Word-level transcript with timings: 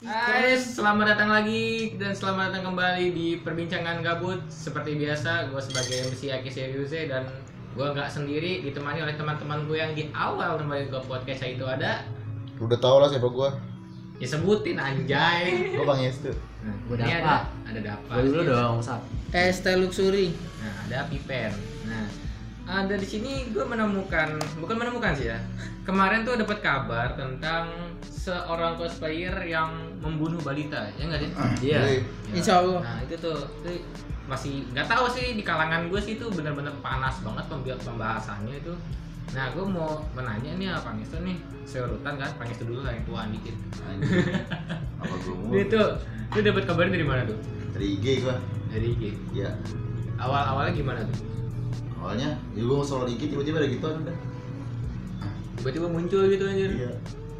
Hai, 0.00 0.56
selamat 0.56 1.12
datang 1.12 1.28
lagi 1.28 1.92
dan 2.00 2.16
selamat 2.16 2.48
datang 2.56 2.72
kembali 2.72 3.12
di 3.12 3.36
perbincangan 3.44 4.00
gabut. 4.00 4.40
Seperti 4.48 4.96
biasa, 4.96 5.52
gue 5.52 5.60
sebagai 5.60 6.08
MC 6.08 6.32
Aki 6.32 6.48
Seriuze 6.48 7.04
dan 7.04 7.28
gue 7.76 7.84
nggak 7.84 8.08
sendiri 8.08 8.64
ditemani 8.64 9.04
oleh 9.04 9.12
teman-teman 9.20 9.68
gue 9.68 9.76
yang 9.76 9.92
di 9.92 10.08
awal 10.16 10.56
kembali 10.56 10.88
ke 10.88 11.04
podcast 11.04 11.44
itu 11.44 11.68
ada. 11.68 12.08
Lu 12.56 12.64
udah 12.64 12.80
tau 12.80 12.96
lah 12.96 13.12
siapa 13.12 13.28
gua. 13.28 13.52
Ya 14.16 14.24
sebutin 14.24 14.80
anjay. 14.80 15.76
Gua 15.76 15.92
Bang 15.92 16.00
Yestu. 16.00 16.32
Nah, 16.64 16.76
Gua 16.88 16.96
ini 16.96 17.04
Dapa. 17.04 17.20
ada 17.20 17.36
ada 17.68 17.80
Dapa. 17.92 18.12
Gue 18.16 18.24
dulu 18.24 18.42
dong, 18.48 18.76
Sat. 18.80 19.04
ST 19.36 19.68
Luxury. 19.76 20.32
nah 20.64 20.74
ada 20.88 21.12
Pipen 21.12 21.52
nah. 21.84 22.08
Ada 22.70 22.96
di 22.96 23.04
sini 23.04 23.52
gue 23.52 23.64
menemukan 23.68 24.40
bukan 24.64 24.76
menemukan 24.80 25.12
sih 25.12 25.28
ya. 25.28 25.36
Kemarin 25.84 26.24
tuh 26.24 26.40
dapat 26.40 26.64
kabar 26.64 27.12
tentang 27.20 27.89
seorang 28.04 28.76
cosplayer 28.76 29.32
yang 29.44 29.70
membunuh 30.00 30.40
balita 30.40 30.88
ya 30.96 31.08
nggak 31.08 31.20
sih 31.24 31.30
Iya. 31.72 31.80
Ya. 31.80 32.00
Insya 32.36 32.60
Allah. 32.64 32.80
Nah 32.84 32.98
itu 33.04 33.14
tuh 33.16 33.38
itu 33.64 33.84
masih 34.30 34.62
nggak 34.70 34.86
tahu 34.86 35.10
sih 35.10 35.34
di 35.34 35.42
kalangan 35.42 35.90
gue 35.90 35.98
sih 35.98 36.14
itu 36.14 36.26
benar-benar 36.30 36.70
panas 36.84 37.18
banget 37.24 37.44
pembahasannya 37.82 38.54
itu. 38.60 38.74
Nah 39.30 39.46
gue 39.54 39.64
mau 39.66 40.02
menanya 40.14 40.50
nih 40.58 40.66
apa 40.74 40.90
Pangestu 40.90 41.22
nih 41.22 41.38
seurutan 41.66 42.14
kan 42.18 42.30
Pangestu 42.38 42.66
dulu 42.66 42.82
lah 42.86 42.94
yang 42.94 43.04
tuaan 43.06 43.28
dikit. 43.34 43.56
Apa 45.00 45.14
mau? 45.26 45.50
Dia 45.54 45.64
tuh 45.66 45.86
lu 46.36 46.40
dapat 46.46 46.62
kabarnya 46.68 46.94
dari 46.94 47.06
mana 47.06 47.22
tuh? 47.26 47.38
Dari 47.74 47.86
IG 47.98 48.06
gua 48.26 48.36
Dari 48.70 48.86
IG. 48.94 49.02
Iya 49.34 49.50
Awal 50.20 50.42
awalnya 50.54 50.72
gimana 50.76 51.00
tuh? 51.06 51.18
Awalnya 52.02 52.36
Ya 52.54 52.62
gua 52.66 52.84
soal 52.84 53.08
IG 53.10 53.32
tiba-tiba 53.32 53.58
ada 53.58 53.68
gitu 53.70 53.86
udah 53.86 54.16
Tiba-tiba 55.60 55.86
muncul 55.92 56.24
gitu 56.30 56.44
aja. 56.48 56.66
Iya 56.70 56.92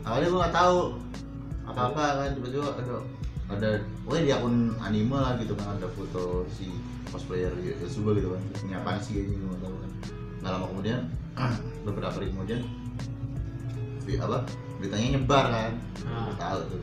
Awalnya 0.06 0.28
gua 0.32 0.40
gak 0.48 0.56
tahu. 0.56 0.78
Apa-apa 1.70 2.02
kan 2.18 2.30
tiba-tiba 2.34 2.66
ada 2.74 2.94
ada 3.50 3.70
Pokoknya 4.06 4.22
di 4.26 4.32
akun 4.34 4.56
anime 4.82 5.14
lah 5.14 5.38
gitu 5.38 5.54
kan 5.54 5.78
ada 5.78 5.86
foto 5.94 6.46
si 6.50 6.70
cosplayer 7.10 7.52
Yasuba 7.82 8.14
gitu 8.18 8.34
kan. 8.34 8.42
Ini 8.66 8.72
apaan 8.80 8.98
sih 9.02 9.18
kayaknya 9.18 9.36
gua 9.38 9.48
gak 9.54 9.62
tahu 9.62 9.74
kan. 9.76 9.90
Gak 10.40 10.50
lama 10.56 10.66
kemudian 10.72 11.00
Beberapa 11.86 12.14
hari 12.16 12.28
kemudian 12.32 12.60
di, 14.08 14.16
apa 14.16 14.42
beritanya 14.80 15.06
nyebar 15.18 15.44
kan. 15.48 15.72
Ah. 16.08 16.28
Gua 16.30 16.36
tahu 16.36 16.60
tuh 16.74 16.80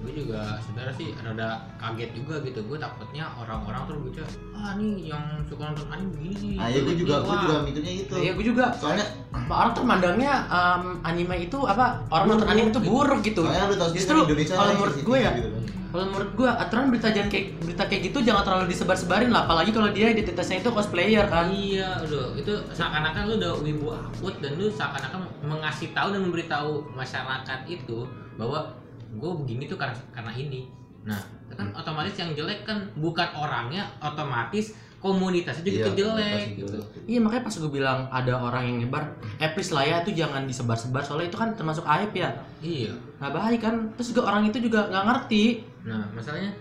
Gue 0.00 0.12
juga 0.16 0.58
sebenarnya 0.64 0.94
sih 0.96 1.08
rada 1.20 1.48
kaget 1.76 2.10
juga 2.16 2.34
gitu. 2.42 2.60
Gue 2.64 2.78
takutnya 2.80 3.24
orang-orang 3.36 3.82
tuh 3.84 3.94
baca 4.00 4.24
ah 4.60 4.72
nih 4.76 5.12
yang 5.12 5.24
suka 5.48 5.72
nonton 5.72 5.88
anime 5.88 6.12
gini 6.20 6.34
nih. 6.36 6.56
Ah 6.60 6.66
iya 6.68 6.80
gua 6.84 6.94
juga 6.96 7.14
Wah. 7.24 7.40
juga 7.44 7.56
mikirnya 7.64 7.92
gitu 8.04 8.12
Iya, 8.16 8.30
gue 8.36 8.44
juga. 8.44 8.64
Soalnya 8.76 9.06
Orang 9.50 9.74
tuh 9.74 9.82
mandangnya 9.82 10.46
em, 10.46 10.82
anime 11.02 11.36
itu 11.50 11.58
apa? 11.66 12.06
Orang 12.10 12.26
nonton 12.36 12.46
Buruk 12.46 12.54
anime 12.54 12.68
itu 12.70 12.80
gitu. 12.80 12.90
buruk 12.92 13.20
gitu. 13.26 13.42
Soalnya 13.42 13.66
lu 13.66 13.74
sendiri 13.74 13.96
Justru 13.98 14.16
Indonesia 14.26 14.54
kalau 14.54 14.72
menurut 14.78 14.98
gue 15.02 15.18
ya, 15.18 15.32
gitu 15.34 15.48
kalau 15.90 16.06
menurut 16.06 16.30
gue 16.38 16.46
aturan 16.46 16.86
berita 16.94 17.10
jangan 17.10 17.30
kayak 17.34 17.46
berita 17.66 17.84
kayak 17.90 18.02
gitu 18.06 18.18
jangan 18.22 18.42
terlalu 18.46 18.70
disebar-sebarin 18.70 19.30
lah, 19.34 19.42
apalagi 19.42 19.74
kalau 19.74 19.90
dia 19.90 20.14
identitasnya 20.14 20.62
itu 20.62 20.70
cosplayer 20.70 21.26
kan. 21.26 21.50
Iya, 21.50 22.06
udah 22.06 22.38
itu 22.38 22.52
seakan-akan 22.70 23.22
lu 23.26 23.34
udah 23.42 23.52
wibu 23.58 23.86
akut 23.90 24.38
dan 24.38 24.54
lu 24.54 24.70
seakan-akan 24.70 25.26
mengasih 25.42 25.90
tahu 25.90 26.14
dan 26.14 26.22
memberitahu 26.22 26.86
masyarakat 26.94 27.60
itu 27.66 28.06
bahwa 28.38 28.70
gue 29.10 29.32
begini 29.42 29.66
tuh 29.66 29.78
karena 29.78 29.96
karena 30.14 30.32
ini. 30.34 30.70
Nah, 31.00 31.20
itu 31.48 31.54
kan 31.56 31.72
otomatis 31.72 32.14
yang 32.20 32.36
jelek 32.36 32.68
kan 32.68 32.92
bukan 32.94 33.28
orangnya, 33.32 33.88
otomatis 34.04 34.76
komunitasnya 35.00 35.64
juga 35.64 35.72
Iya, 35.72 35.80
ikut 35.80 35.96
jelek 35.96 36.46
gitu. 36.60 36.78
Iya 37.08 37.18
makanya 37.24 37.42
pas 37.48 37.54
gue 37.56 37.70
bilang 37.72 37.98
ada 38.12 38.32
orang 38.36 38.62
yang 38.68 38.76
nyebar, 38.84 39.16
please 39.56 39.72
lah 39.72 39.82
ya 39.88 40.04
itu 40.04 40.12
jangan 40.12 40.44
disebar-sebar 40.44 41.00
soalnya 41.00 41.32
itu 41.32 41.40
kan 41.40 41.56
termasuk 41.56 41.88
aib 41.88 42.12
ya. 42.12 42.36
Iya. 42.60 42.92
Nggak 43.16 43.32
baik 43.32 43.60
kan. 43.64 43.74
Terus 43.96 44.08
juga 44.12 44.28
orang 44.28 44.52
itu 44.52 44.60
juga 44.60 44.92
nggak 44.92 45.04
ngerti. 45.08 45.44
Nah, 45.88 46.04
masalahnya 46.12 46.52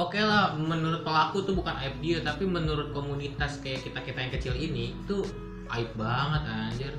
oke 0.00 0.16
lah 0.16 0.56
menurut 0.56 1.04
pelaku 1.04 1.44
tuh 1.44 1.52
bukan 1.52 1.76
aib 1.84 2.00
dia, 2.00 2.24
tapi 2.24 2.48
menurut 2.48 2.90
komunitas 2.96 3.60
kayak 3.60 3.84
kita-kita 3.84 4.18
yang 4.18 4.32
kecil 4.32 4.54
ini 4.56 4.96
itu 4.96 5.20
aib 5.68 5.92
banget 5.92 6.42
anjir. 6.48 6.92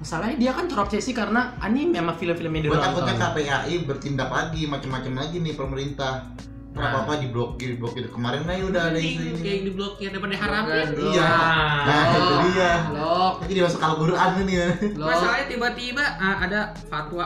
Masalahnya 0.00 0.36
dia 0.40 0.52
kan 0.56 0.64
terobsesi 0.64 1.12
karena 1.12 1.52
anime 1.60 2.00
sama 2.00 2.16
film-film 2.16 2.48
yang 2.56 2.62
dia 2.64 2.72
Gue 2.72 2.80
takutnya. 2.80 3.14
KPAI 3.20 3.74
bertindak 3.84 4.32
lagi 4.32 4.64
macam-macam 4.64 5.12
lagi 5.20 5.36
nih 5.44 5.52
pemerintah. 5.52 6.24
Nah. 6.72 6.72
Kenapa 6.72 6.98
apa 7.04 7.12
diblokir 7.20 7.76
diblokir 7.76 8.08
kemarin 8.08 8.48
aja 8.48 8.62
udah 8.64 8.82
ada 8.94 8.96
isu 8.96 9.20
ini. 9.20 9.40
kayak 9.44 9.60
diblokir 9.68 10.08
daripada 10.08 10.36
haramin. 10.40 10.88
Iya. 10.96 11.30
Nah, 11.84 12.02
itu 12.16 12.34
dia. 12.48 12.72
Lok, 12.96 13.34
Jadi 13.44 13.58
masuk 13.60 13.80
Al-Qur'an 13.84 14.30
nih 14.40 14.56
ya. 14.56 14.68
Masalahnya 14.96 15.46
tiba-tiba 15.52 16.04
ah, 16.16 16.36
ada 16.48 16.60
fatwa 16.88 17.24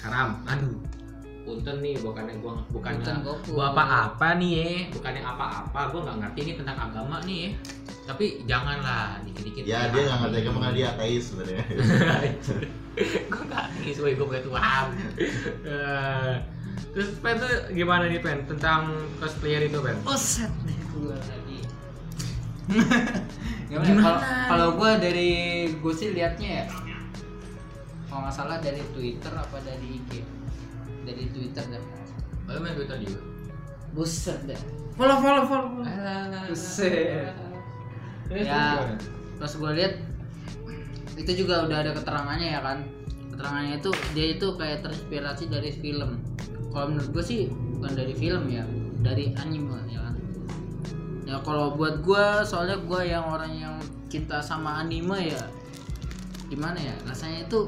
haram. 0.00 0.28
Aduh. 0.48 0.80
Punten 1.44 1.76
nih 1.84 2.00
bukannya 2.00 2.40
gua 2.40 2.56
bukannya 2.72 3.20
gua 3.52 3.76
apa-apa 3.76 4.40
nih 4.40 4.50
ya, 4.56 4.64
bukannya 4.96 5.20
apa-apa. 5.20 5.80
Gua 5.92 6.00
nggak 6.08 6.16
ngerti 6.24 6.40
nih 6.40 6.54
tentang 6.56 6.78
agama 6.88 7.20
nih 7.28 7.36
ya. 7.36 7.50
Tapi 8.04 8.44
janganlah 8.44 9.18
dikit-dikit. 9.24 9.62
Ya 9.64 9.88
dia 9.88 10.02
nggak 10.04 10.18
ngerti 10.20 10.36
agama 10.40 10.58
karena 10.60 10.74
dia 10.74 10.86
ateis 10.92 11.24
sebenarnya. 11.32 11.64
gue 12.94 13.42
gak 13.44 13.64
nangis, 13.74 13.96
woy, 13.98 14.14
gue 14.14 14.22
punya 14.22 14.38
Tuhan 14.38 14.86
Eh, 15.66 16.32
Terus 16.94 17.10
Pen 17.18 17.42
tuh 17.42 17.50
gimana 17.74 18.06
nih 18.06 18.22
Pen 18.22 18.46
tentang 18.46 18.86
cosplayer 19.18 19.66
itu 19.66 19.82
Pen? 19.82 19.98
Oset 20.06 20.50
deh 20.62 20.78
gua 20.94 21.18
lagi. 21.18 21.58
Gimana? 23.66 23.82
Gimana? 23.84 23.98
Kalau- 23.98 24.22
Kalau 24.46 24.68
gua 24.78 24.90
dari 24.96 25.30
gua 25.82 25.90
sih 25.90 26.14
liatnya 26.14 26.62
ya. 26.62 26.64
Kalau 28.06 28.20
nggak 28.22 28.34
salah 28.34 28.62
dari 28.62 28.78
Twitter 28.94 29.32
apa 29.32 29.58
dari 29.58 29.98
IG? 29.98 30.22
Dari 31.02 31.24
Twitter 31.34 31.64
deh. 31.66 31.82
Lo 32.46 32.62
main 32.62 32.78
Twitter 32.78 32.98
juga? 33.02 33.20
Buset 33.90 34.38
deh. 34.46 34.60
Follow 34.94 35.18
follow 35.18 35.44
follow. 35.50 35.68
follow. 35.74 35.90
Alah. 35.90 36.46
Buset. 36.46 37.34
Terus 38.34 38.50
Ya. 38.50 38.82
Pas 39.38 39.52
gua 39.54 39.70
lihat 39.78 39.94
itu 41.14 41.46
juga 41.46 41.70
udah 41.70 41.86
ada 41.86 41.92
keterangannya 41.94 42.48
ya 42.58 42.60
kan. 42.60 42.78
Keterangannya 43.30 43.78
itu 43.78 43.90
dia 44.10 44.26
itu 44.34 44.46
kayak 44.58 44.82
terinspirasi 44.82 45.46
dari 45.46 45.70
film. 45.70 46.18
Kalau 46.74 46.90
menurut 46.90 47.14
gua 47.14 47.22
sih 47.22 47.46
bukan 47.78 47.94
dari 47.94 48.14
film 48.18 48.50
ya, 48.50 48.66
dari 49.06 49.30
anime 49.38 49.78
ya 49.86 50.00
kan. 50.02 50.14
Ya 51.24 51.36
kalau 51.46 51.78
buat 51.78 52.02
gua 52.02 52.42
soalnya 52.42 52.82
gua 52.82 53.06
yang 53.06 53.22
orang 53.22 53.54
yang 53.54 53.74
cinta 54.10 54.42
sama 54.42 54.82
anime 54.82 55.30
ya 55.30 55.42
gimana 56.46 56.78
ya 56.78 56.94
rasanya 57.02 57.50
itu 57.50 57.66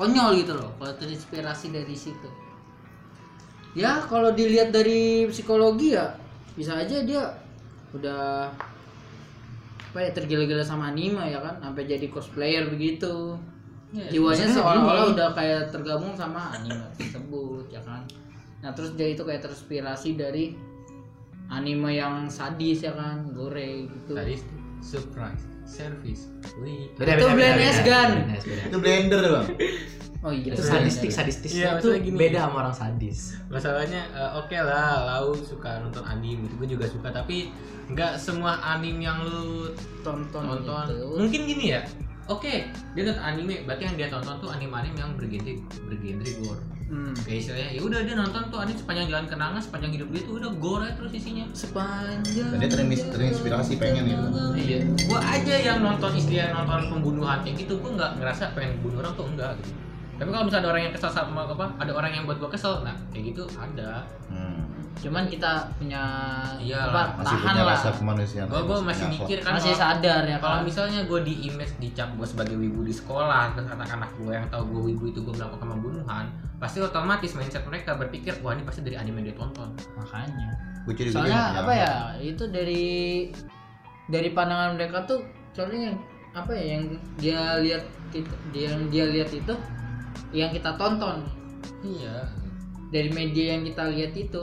konyol 0.00 0.40
gitu 0.40 0.56
loh 0.56 0.72
kalau 0.80 0.96
terinspirasi 0.96 1.68
dari 1.68 1.92
situ 1.92 2.28
ya 3.76 4.00
kalau 4.08 4.32
dilihat 4.32 4.72
dari 4.72 5.28
psikologi 5.28 5.92
ya 5.92 6.16
bisa 6.56 6.80
aja 6.80 7.04
dia 7.04 7.36
udah 7.92 8.48
apa 9.96 10.04
ya 10.04 10.12
tergila-gila 10.12 10.60
sama 10.60 10.92
anime 10.92 11.24
ya 11.32 11.40
kan 11.40 11.56
sampai 11.56 11.88
jadi 11.88 12.12
cosplayer 12.12 12.68
begitu 12.68 13.40
Ya, 13.94 14.12
jiwanya 14.12 14.50
seolah-olah 14.50 15.14
udah 15.14 15.28
kayak 15.32 15.72
tergabung 15.72 16.12
sama 16.18 16.52
anime 16.52 16.84
tersebut 17.00 17.64
ya 17.72 17.80
kan 17.80 18.04
nah 18.60 18.74
terus 18.76 18.92
dia 18.92 19.14
itu 19.16 19.24
kayak 19.24 19.40
terinspirasi 19.40 20.20
dari 20.20 20.52
anime 21.48 21.96
yang 21.96 22.28
sadis 22.28 22.84
ya 22.84 22.92
kan 22.92 23.30
gore 23.32 23.88
gitu 23.88 24.12
Tadi 24.12 24.36
surprise, 24.84 25.48
service, 25.64 26.28
wih. 26.60 26.92
Itu 26.92 27.26
Blind 27.32 27.58
S 27.62 27.80
Gun. 27.82 28.10
Itu 28.68 28.76
blender 28.78 29.22
bang. 29.24 29.46
oh 30.26 30.32
iya 30.32 30.50
Itu 30.50 30.58
bener. 30.58 30.72
sadistik, 30.74 31.10
sadistis 31.10 31.52
Iya, 31.54 31.78
itu 31.78 31.88
gini. 32.02 32.18
beda 32.18 32.38
sama 32.44 32.56
orang 32.60 32.74
sadis. 32.74 33.38
Masalahnya 33.46 34.02
eh, 34.10 34.30
oke 34.34 34.56
lah, 34.58 34.86
lau 35.08 35.30
suka 35.32 35.78
nonton 35.78 36.02
anime 36.02 36.44
gitu, 36.44 36.54
gue 36.56 36.68
juga 36.68 36.84
suka. 36.84 37.08
Tapi 37.10 37.54
nggak 37.86 38.18
semua 38.18 38.58
anime 38.60 39.00
yang 39.00 39.22
lu 39.22 39.70
tonton 40.02 40.42
tonton. 40.42 40.84
gitu. 40.90 41.06
Mungkin 41.16 41.40
gini 41.46 41.66
ya. 41.70 41.86
Oke, 42.26 42.66
dia 42.92 43.02
nonton 43.04 43.22
anime, 43.22 43.62
berarti 43.62 43.86
yang 43.86 43.94
dia 43.94 44.08
tonton 44.08 44.34
tuh 44.36 44.50
anime-anime 44.50 44.98
yang 44.98 45.14
bergenre 45.14 45.62
bergenre 45.80 46.26
gore. 46.42 46.58
Hmm. 46.86 47.14
Kayak 47.16 47.38
istilahnya, 47.40 47.68
ya 47.72 47.80
udah 47.82 47.98
dia 48.02 48.14
nonton 48.14 48.42
tuh 48.46 48.58
anime 48.58 48.74
sepanjang 48.76 49.06
jalan 49.06 49.26
kenangan, 49.26 49.58
sepanjang 49.58 49.90
hidup 49.92 50.08
dia 50.08 50.22
tuh 50.22 50.34
udah 50.36 50.50
gore 50.56 50.88
terus 50.92 51.12
isinya. 51.12 51.46
sepanjang 51.52 52.50
Dan 52.50 52.58
dia 52.58 52.68
terimis- 52.68 53.06
terinspirasi 53.06 53.72
pengen 53.76 54.02
gitu. 54.06 54.26
Iya, 54.56 54.78
gua 55.06 55.18
aja 55.22 55.54
yang 55.56 55.78
nonton 55.80 56.10
istilah 56.14 56.50
nonton 56.52 56.90
pembunuhan 56.92 57.38
kayak 57.42 57.62
gitu, 57.62 57.78
gua 57.78 57.90
nggak 57.92 58.10
ngerasa 58.18 58.44
pengen 58.52 58.74
bunuh 58.80 58.98
orang 58.98 59.14
tuh 59.14 59.26
enggak 59.28 59.50
gitu. 59.56 59.70
Tapi 60.16 60.28
kalau 60.28 60.44
misalnya 60.44 60.64
ada 60.64 60.70
orang 60.70 60.82
yang 60.82 60.94
kesel 60.94 61.10
sama 61.10 61.44
apa, 61.44 61.66
ada 61.76 61.92
orang 61.92 62.08
yang 62.10 62.24
buat 62.24 62.36
gua 62.36 62.48
kesel, 62.48 62.80
nah 62.80 62.96
kayak 63.10 63.32
gitu 63.32 63.44
ada. 63.52 64.00
Hmm. 64.26 64.64
cuman 64.96 65.28
kita 65.28 65.60
punya 65.76 66.00
Iyalah, 66.56 66.88
apa, 67.12 67.20
Masih 67.20 67.36
tahan 67.36 67.52
punya 67.52 67.62
lah. 67.62 67.76
rasa 67.76 67.90
kemanusiaan. 67.92 68.46
Gua 68.48 68.60
gua 68.64 68.78
masih 68.80 69.04
mikir 69.06 69.38
kan 69.38 69.52
masih 69.52 69.76
kalau- 69.76 69.92
sadar 69.92 70.22
ya 70.24 70.36
kalau 70.40 70.56
kan? 70.56 70.64
misalnya 70.64 71.00
gue 71.04 71.20
di 71.20 71.34
image 71.44 71.72
dicap 71.76 72.08
gue 72.16 72.24
sebagai 72.24 72.56
wibu 72.56 72.80
di 72.80 72.96
sekolah 72.96 73.52
terus 73.52 73.68
anak-anak 73.68 74.08
gue 74.16 74.32
yang 74.32 74.48
tahu 74.48 74.64
gue 74.66 74.82
wibu 74.88 75.04
itu 75.06 75.20
gue 75.20 75.34
melakukan 75.36 75.68
pembunuhan 75.68 76.24
pasti 76.56 76.80
otomatis 76.80 77.36
mindset 77.36 77.60
mereka 77.62 77.92
berpikir 77.94 78.40
wah 78.40 78.56
ini 78.56 78.64
pasti 78.64 78.80
dari 78.80 78.96
anime 78.96 79.20
yang 79.20 79.26
dia 79.28 79.36
tonton. 79.36 79.68
Makanya. 79.94 80.48
Gua 80.82 80.94
jadi 80.96 81.10
soalnya 81.12 81.42
apa 81.60 81.72
ya. 81.76 81.92
itu 82.16 82.44
dari 82.48 82.86
dari 84.06 84.28
pandangan 84.32 84.80
mereka 84.80 85.04
tuh 85.04 85.20
soalnya 85.52 85.92
yang 85.92 85.96
apa 86.32 86.52
ya 86.52 86.64
yang 86.72 86.82
dia 87.16 87.40
lihat 87.58 87.84
dia 88.48 88.64
yang 88.64 88.88
dia 88.88 89.04
lihat 89.06 89.28
itu 89.28 89.52
yang 90.34 90.50
kita 90.50 90.74
tonton. 90.74 91.22
Iya. 91.82 92.26
Dari 92.90 93.10
media 93.10 93.58
yang 93.58 93.62
kita 93.66 93.90
lihat 93.90 94.12
itu. 94.14 94.42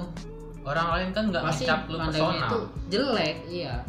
Orang 0.64 0.96
lain 0.96 1.10
kan 1.12 1.28
nggak 1.28 1.44
ngecap 1.44 1.92
lu 1.92 2.00
personal. 2.00 2.40
itu 2.40 2.60
jelek 2.88 3.36
iya. 3.52 3.84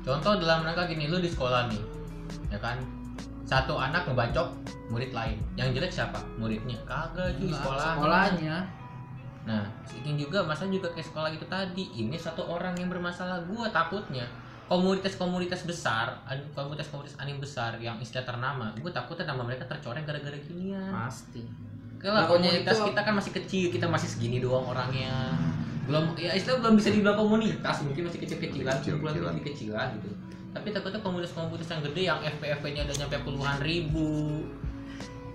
Contoh 0.00 0.40
dalam 0.40 0.64
rangka 0.64 0.88
gini 0.88 1.04
lu 1.04 1.20
di 1.20 1.28
sekolah 1.28 1.68
nih 1.68 1.82
ya 2.48 2.58
kan? 2.64 2.80
Satu 3.44 3.76
anak 3.76 4.08
ngebacok 4.08 4.48
murid 4.88 5.12
lain. 5.12 5.36
Yang 5.60 5.68
jelek 5.76 5.92
siapa? 5.92 6.24
Muridnya. 6.40 6.80
Kagak 6.88 7.36
Nggak, 7.36 7.60
sekolah 7.60 7.84
sekolahnya. 8.00 8.56
Nah 9.44 9.68
ini 10.00 10.16
juga 10.16 10.40
masa 10.48 10.64
juga 10.64 10.88
kayak 10.96 11.12
sekolah 11.12 11.28
itu 11.36 11.44
tadi. 11.44 11.84
Ini 11.92 12.16
satu 12.16 12.48
orang 12.48 12.72
yang 12.80 12.88
bermasalah 12.88 13.44
gua 13.44 13.68
takutnya 13.68 14.24
komunitas-komunitas 14.64 15.68
besar 15.68 16.24
komunitas-komunitas 16.52 17.20
anim 17.20 17.36
besar 17.36 17.76
yang 17.78 18.00
istilah 18.00 18.24
ternama 18.24 18.72
gue 18.74 18.88
takutnya 18.88 19.28
nama 19.28 19.44
mereka 19.44 19.68
tercoreng 19.68 20.02
gara-gara 20.02 20.36
ginian 20.40 20.88
pasti 20.90 21.44
Kalau 22.00 22.20
Pokoknya 22.28 22.52
komunitas 22.52 22.76
itu- 22.76 22.86
kita 22.92 23.00
kan 23.00 23.14
masih 23.16 23.32
kecil, 23.32 23.66
kita 23.72 23.86
masih 23.88 24.08
segini 24.12 24.36
doang 24.36 24.68
orangnya. 24.68 25.32
Belum 25.88 26.12
ya 26.20 26.36
istilah 26.36 26.60
belum 26.60 26.76
bisa 26.76 26.92
dibilang 26.92 27.16
komunitas, 27.16 27.80
mungkin 27.80 28.04
masih 28.04 28.20
kecil-kecilan, 28.20 28.76
kumpulan 28.76 29.16
kecil-kecilan 29.16 29.86
gitu. 29.96 30.12
Tapi 30.52 30.68
takutnya 30.68 31.00
komunitas-komunitas 31.00 31.64
yang 31.64 31.80
gede 31.80 32.02
yang 32.04 32.20
FPFP-nya 32.20 32.84
ada 32.84 32.94
nyampe 33.00 33.16
puluhan 33.24 33.56
ribu. 33.64 34.44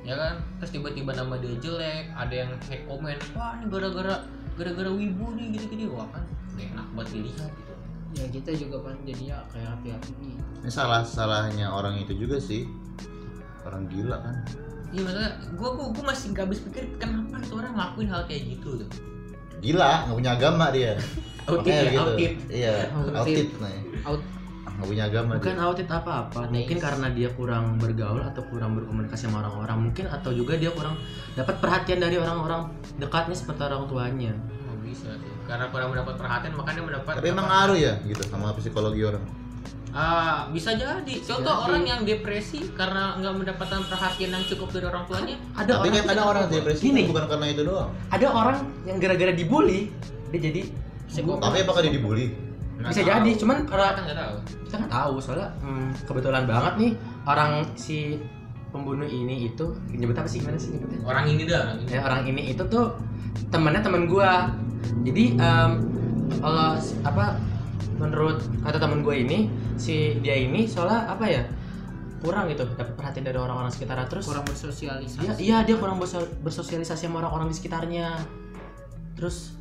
Ya 0.05 0.13
kan? 0.13 0.37
Terus 0.61 0.71
tiba-tiba 0.71 1.09
nama 1.11 1.41
dia 1.41 1.57
jelek, 1.57 2.13
ada 2.13 2.35
yang 2.37 2.53
hate 2.61 2.85
comment, 2.85 3.21
wah 3.33 3.57
ini 3.57 3.65
gara-gara 3.65 4.15
gara-gara 4.53 4.91
wibu 4.93 5.25
nih 5.33 5.49
gini-gini. 5.49 5.89
Wah 5.89 6.05
kan 6.13 6.21
gak 6.53 6.69
enak 6.69 6.85
buat 6.93 7.09
dilihat 7.09 7.49
gitu. 7.49 7.73
Ya 8.11 8.25
kita 8.27 8.51
juga 8.53 8.89
kan 8.89 8.95
jadinya 9.03 9.37
kayak 9.49 9.69
hati-hati 9.69 10.11
nih 10.17 10.35
Ini 10.59 10.69
salah 10.69 11.01
salahnya 11.01 11.69
orang 11.69 11.97
itu 11.97 12.13
juga 12.15 12.41
sih. 12.41 12.65
Orang 13.61 13.85
gila 13.87 14.17
kan. 14.17 14.35
Iya 14.89 15.01
maksudnya, 15.05 15.31
gua, 15.53 15.69
gua, 15.77 15.87
gua 15.93 16.03
masih 16.09 16.33
gak 16.33 16.49
habis 16.49 16.59
pikir 16.65 16.89
kenapa 16.97 17.37
itu 17.37 17.53
orang 17.53 17.77
ngelakuin 17.77 18.09
hal 18.09 18.21
kayak 18.25 18.43
gitu 18.49 18.69
tuh. 18.81 18.89
Gila, 19.59 20.09
nggak 20.09 20.17
punya 20.17 20.31
agama 20.33 20.65
dia. 20.73 20.97
Outit 21.49 21.69
ya, 21.69 21.91
outit. 21.99 22.33
Iya, 22.47 22.73
Outit. 22.93 23.13
outit 23.13 23.49
nih. 23.57 23.77
out 24.05 24.21
Nggak 24.69 24.87
punya 24.87 25.03
agama 25.05 25.31
bukan 25.35 25.55
dia. 25.59 25.65
audit 25.67 25.89
apa-apa 25.91 26.39
mungkin 26.47 26.77
karena 26.79 27.07
dia 27.11 27.29
kurang 27.35 27.75
bergaul 27.75 28.23
atau 28.23 28.39
kurang 28.47 28.79
berkomunikasi 28.79 29.27
sama 29.27 29.43
orang-orang 29.43 29.91
mungkin 29.91 30.07
atau 30.07 30.31
juga 30.31 30.55
dia 30.55 30.71
kurang 30.71 30.95
dapat 31.35 31.59
perhatian 31.59 31.99
dari 31.99 32.15
orang-orang 32.15 32.71
dekatnya 32.95 33.35
seperti 33.35 33.59
orang 33.59 33.91
tuanya 33.91 34.31
Oh, 34.71 34.79
bisa 34.79 35.11
sih. 35.19 35.28
Karena 35.49 35.65
kurang 35.67 35.89
mendapat 35.89 36.13
perhatian 36.15 36.53
makanya 36.53 36.81
mendapat 36.85 37.13
Tapi 37.17 37.27
emang 37.27 37.47
ngaruh 37.49 37.77
ya 37.79 37.93
gitu 38.05 38.21
sama 38.23 38.53
psikologi 38.53 39.01
orang. 39.01 39.23
Ah, 39.89 40.45
bisa 40.53 40.77
jadi. 40.77 41.15
Contoh 41.19 41.49
jadi. 41.49 41.65
orang 41.65 41.83
yang 41.83 42.01
depresi 42.05 42.69
karena 42.77 43.17
nggak 43.17 43.33
mendapatkan 43.35 43.81
perhatian 43.89 44.29
yang 44.29 44.45
cukup 44.45 44.69
dari 44.69 44.85
orang 44.85 45.03
tuanya. 45.09 45.35
ada 45.57 45.71
Tapi 45.73 45.87
kan 45.89 45.97
orang 45.97 46.05
kadang 46.05 46.27
orang 46.27 46.43
depresi 46.47 46.81
Gini. 46.85 47.01
kan 47.01 47.09
bukan 47.09 47.25
karena 47.27 47.45
itu 47.49 47.61
doang. 47.65 47.89
ada 48.07 48.27
orang 48.29 48.57
yang 48.85 48.97
gara-gara 48.97 49.33
dibully 49.33 49.89
dia 50.29 50.39
jadi 50.39 50.61
Psikopat. 51.09 51.41
Tapi 51.41 51.57
apakah 51.65 51.81
dia 51.81 51.89
dibully? 51.89 52.25
Nggak 52.77 52.85
bisa 52.85 53.01
tahu. 53.01 53.09
jadi 53.09 53.31
cuman 53.35 53.55
Kita 53.57 53.69
karena 53.73 53.87
kan 53.89 54.03
nggak 54.05 54.19
tahu. 54.21 54.35
kita 54.61 54.75
nggak 54.77 54.93
tahu 54.93 55.13
soalnya 55.17 55.49
hmm, 55.59 55.87
kebetulan 56.05 56.43
banget 56.45 56.73
nih 56.77 56.91
orang 57.25 57.51
si 57.73 57.97
pembunuh 58.69 59.09
ini 59.09 59.49
itu 59.49 59.65
nyebut 59.89 60.13
apa 60.13 60.29
sih 60.29 60.37
gimana 60.39 60.61
sih 60.61 60.69
nyebutnya 60.71 61.01
Orang 61.03 61.25
ini 61.25 61.43
dah. 61.43 61.61
Orang 61.65 61.81
ini. 61.81 61.89
ya 61.89 61.99
orang 62.05 62.21
ini 62.23 62.41
itu 62.53 62.63
tuh 62.69 62.93
temannya 63.49 63.81
teman 63.81 64.05
gua 64.05 64.53
jadi 65.03 65.23
em, 65.35 65.71
kalau 66.39 66.77
apa 67.03 67.25
menurut 67.97 68.39
kata 68.61 68.77
teman 68.77 69.01
gua 69.01 69.15
ini 69.15 69.47
si 69.75 70.15
dia 70.19 70.35
ini 70.35 70.63
soalnya 70.65 71.09
apa 71.09 71.25
ya 71.25 71.43
kurang 72.19 72.51
gitu 72.51 72.67
dapat 72.69 72.95
perhatian 72.95 73.23
dari 73.23 73.39
orang-orang 73.39 73.71
sekitar 73.71 73.95
terus 74.07 74.27
kurang 74.27 74.43
bersosialisasi 74.43 75.19
dia 75.19 75.33
iya 75.39 75.57
dia 75.63 75.79
kurang 75.79 75.97
berso- 75.97 76.27
bersosialisasi 76.43 77.07
sama 77.07 77.19
orang-orang 77.19 77.47
di 77.47 77.55
sekitarnya 77.55 78.19
terus 79.15 79.55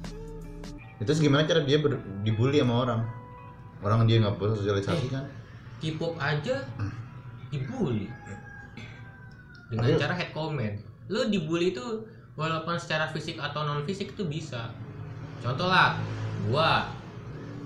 Itu 0.99 1.15
gimana 1.15 1.47
cara 1.47 1.63
dia 1.63 1.79
ber- 1.79 2.03
dibully 2.27 2.59
sama 2.59 2.83
orang? 2.83 3.01
Orang 3.79 4.11
dia 4.11 4.19
nggak 4.19 4.35
bersosialisasi 4.35 5.07
kan? 5.07 5.31
K-pop 5.79 6.19
aja 6.19 6.67
dibully 7.49 8.11
dengan 9.71 9.87
Tapi- 9.87 10.03
cara 10.03 10.15
head 10.19 10.31
comment. 10.35 10.75
Lu 11.07 11.31
dibully 11.31 11.71
itu 11.71 11.85
walaupun 12.35 12.75
secara 12.77 13.07
fisik 13.09 13.39
atau 13.39 13.63
non 13.63 13.87
fisik 13.87 14.11
itu 14.13 14.27
bisa. 14.27 14.75
Contoh 15.39 15.69
lah, 15.71 15.99
gua 16.51 16.89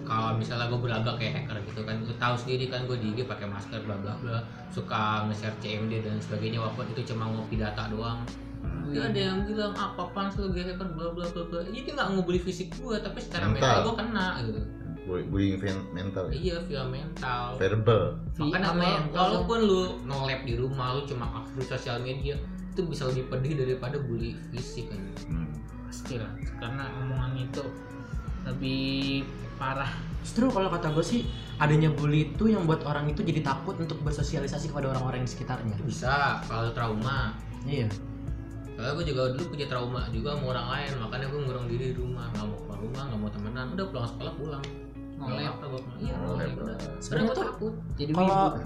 kalau 0.03 0.35
misalnya 0.35 0.67
gue 0.67 0.81
berlagak 0.83 1.15
kayak 1.17 1.47
hacker 1.47 1.63
gitu 1.73 1.81
kan, 1.87 1.97
lu 2.03 2.13
tahu 2.19 2.35
sendiri 2.35 2.67
kan 2.69 2.85
gue 2.91 2.99
di 2.99 3.15
IG 3.15 3.25
pakai 3.25 3.47
masker 3.47 3.81
bla 3.87 3.97
bla 4.03 4.19
bla, 4.19 4.39
suka 4.69 5.25
nge-share 5.31 5.55
CMD 5.63 6.03
dan 6.03 6.19
sebagainya 6.19 6.59
walaupun 6.59 6.91
itu 6.91 7.15
cuma 7.15 7.31
ngopi 7.31 7.57
data 7.57 7.87
doang. 7.89 8.21
Ya 8.91 9.09
ada 9.09 9.21
yang 9.33 9.47
bilang 9.47 9.73
ah 9.79 9.95
apaan 9.95 10.29
sih 10.29 10.43
lu 10.43 10.51
gay 10.53 10.67
hacker 10.67 10.85
bla 10.99 11.15
bla 11.15 11.25
bla 11.31 11.43
bla. 11.49 11.61
Jadi 11.65 11.87
nggak 11.87 12.09
ngebully 12.13 12.41
fisik 12.43 12.75
gua 12.77 12.99
tapi 12.99 13.23
secara 13.23 13.47
Mental. 13.47 13.63
mental 13.63 13.79
gua 13.87 13.95
kena 13.95 14.27
gitu. 14.43 14.61
Bully- 15.03 15.27
Bullying 15.27 15.59
mental 15.91 16.31
ya. 16.31 16.35
Iya, 16.39 16.57
via 16.67 16.83
mental. 16.87 17.59
Verbal. 17.59 18.05
Makanya 18.39 18.71
mental. 18.75 19.11
walaupun 19.19 19.59
lu 19.67 19.81
nge-lab 20.07 20.41
di 20.47 20.55
rumah 20.59 20.87
lu 20.95 21.03
cuma 21.07 21.27
aktif 21.43 21.75
sosial 21.75 21.99
media 22.03 22.39
itu 22.73 22.81
bisa 22.87 23.11
lebih 23.11 23.27
pedih 23.29 23.53
daripada 23.59 23.99
bully 23.99 24.39
fisik 24.55 24.91
kan. 24.91 25.01
Hmm. 25.27 25.51
Pasti 25.93 26.17
lah 26.17 26.33
karena 26.57 26.89
omongan 27.05 27.37
itu 27.37 27.61
lebih 28.49 29.29
parah. 29.61 29.93
Justru 30.25 30.49
kalau 30.49 30.73
kata 30.73 30.89
gue 30.97 31.05
sih 31.05 31.29
adanya 31.61 31.93
bully 31.93 32.33
itu 32.33 32.49
yang 32.49 32.65
buat 32.65 32.81
orang 32.89 33.13
itu 33.13 33.21
jadi 33.21 33.45
takut 33.45 33.77
untuk 33.77 34.01
bersosialisasi 34.01 34.73
kepada 34.73 34.89
orang-orang 34.97 35.29
di 35.29 35.31
sekitarnya. 35.37 35.77
Bisa 35.85 36.41
kalau 36.49 36.73
trauma. 36.73 37.37
iya. 37.69 37.93
Soalnya 38.73 38.93
gue 38.99 39.07
juga 39.13 39.23
dulu 39.37 39.53
punya 39.53 39.67
trauma 39.69 40.09
juga 40.09 40.33
sama 40.33 40.57
orang 40.57 40.67
lain, 40.73 40.91
makanya 41.05 41.27
gue 41.29 41.41
ngurung 41.45 41.67
diri 41.69 41.85
di 41.93 41.97
rumah, 42.01 42.25
nggak 42.33 42.47
mau 42.49 42.57
keluar 42.65 42.79
rumah, 42.81 43.03
nggak 43.13 43.21
mau 43.21 43.31
temenan, 43.31 43.67
udah 43.77 43.87
pulang 43.93 44.07
sekolah 44.17 44.33
pulang. 44.41 44.65
Nolep. 45.21 45.55
apa 45.55 45.65
gue 45.71 45.81
iya 46.03 46.15
Nolep, 46.19 46.51
Sebenarnya 46.99 47.29
gue 47.29 47.37
tuh 47.37 47.47
takut. 47.53 47.75
jadi 48.01 48.11
kalau 48.17 48.59